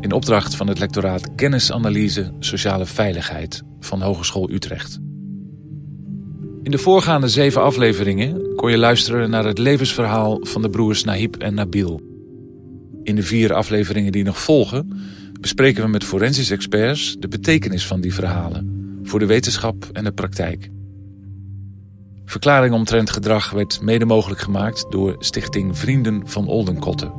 in 0.02 0.12
opdracht 0.12 0.56
van 0.56 0.68
het 0.68 0.80
lectoraat 0.80 1.36
Kennisanalyse 1.36 2.32
Sociale 2.40 2.86
Veiligheid 2.86 3.64
van 3.80 4.02
Hogeschool 4.02 4.50
Utrecht. 4.52 5.00
In 6.64 6.72
de 6.72 6.78
voorgaande 6.78 7.28
zeven 7.28 7.62
afleveringen 7.62 8.47
kon 8.58 8.72
je 8.72 8.78
luisteren 8.78 9.30
naar 9.30 9.46
het 9.46 9.58
levensverhaal 9.58 10.40
van 10.42 10.62
de 10.62 10.70
broers 10.70 11.04
Nahib 11.04 11.36
en 11.36 11.54
Nabil. 11.54 12.02
In 13.04 13.16
de 13.16 13.24
vier 13.24 13.54
afleveringen 13.54 14.12
die 14.12 14.24
nog 14.24 14.42
volgen 14.42 15.00
bespreken 15.40 15.84
we 15.84 15.90
met 15.90 16.04
forensisch 16.04 16.52
experts 16.52 17.16
de 17.20 17.28
betekenis 17.28 17.88
van 17.88 18.02
die 18.02 18.14
verhalen 18.14 19.00
voor 19.04 19.20
de 19.20 19.26
wetenschap 19.26 19.90
en 19.94 20.04
de 20.04 20.12
praktijk. 20.12 20.70
Verklaring 22.26 22.74
omtrent 22.74 23.10
gedrag 23.10 23.50
werd 23.50 23.82
mede 23.82 24.06
mogelijk 24.06 24.42
gemaakt 24.42 24.86
door 24.90 25.16
Stichting 25.20 25.78
Vrienden 25.78 26.22
van 26.26 26.48
Oldenkotten 26.48 27.12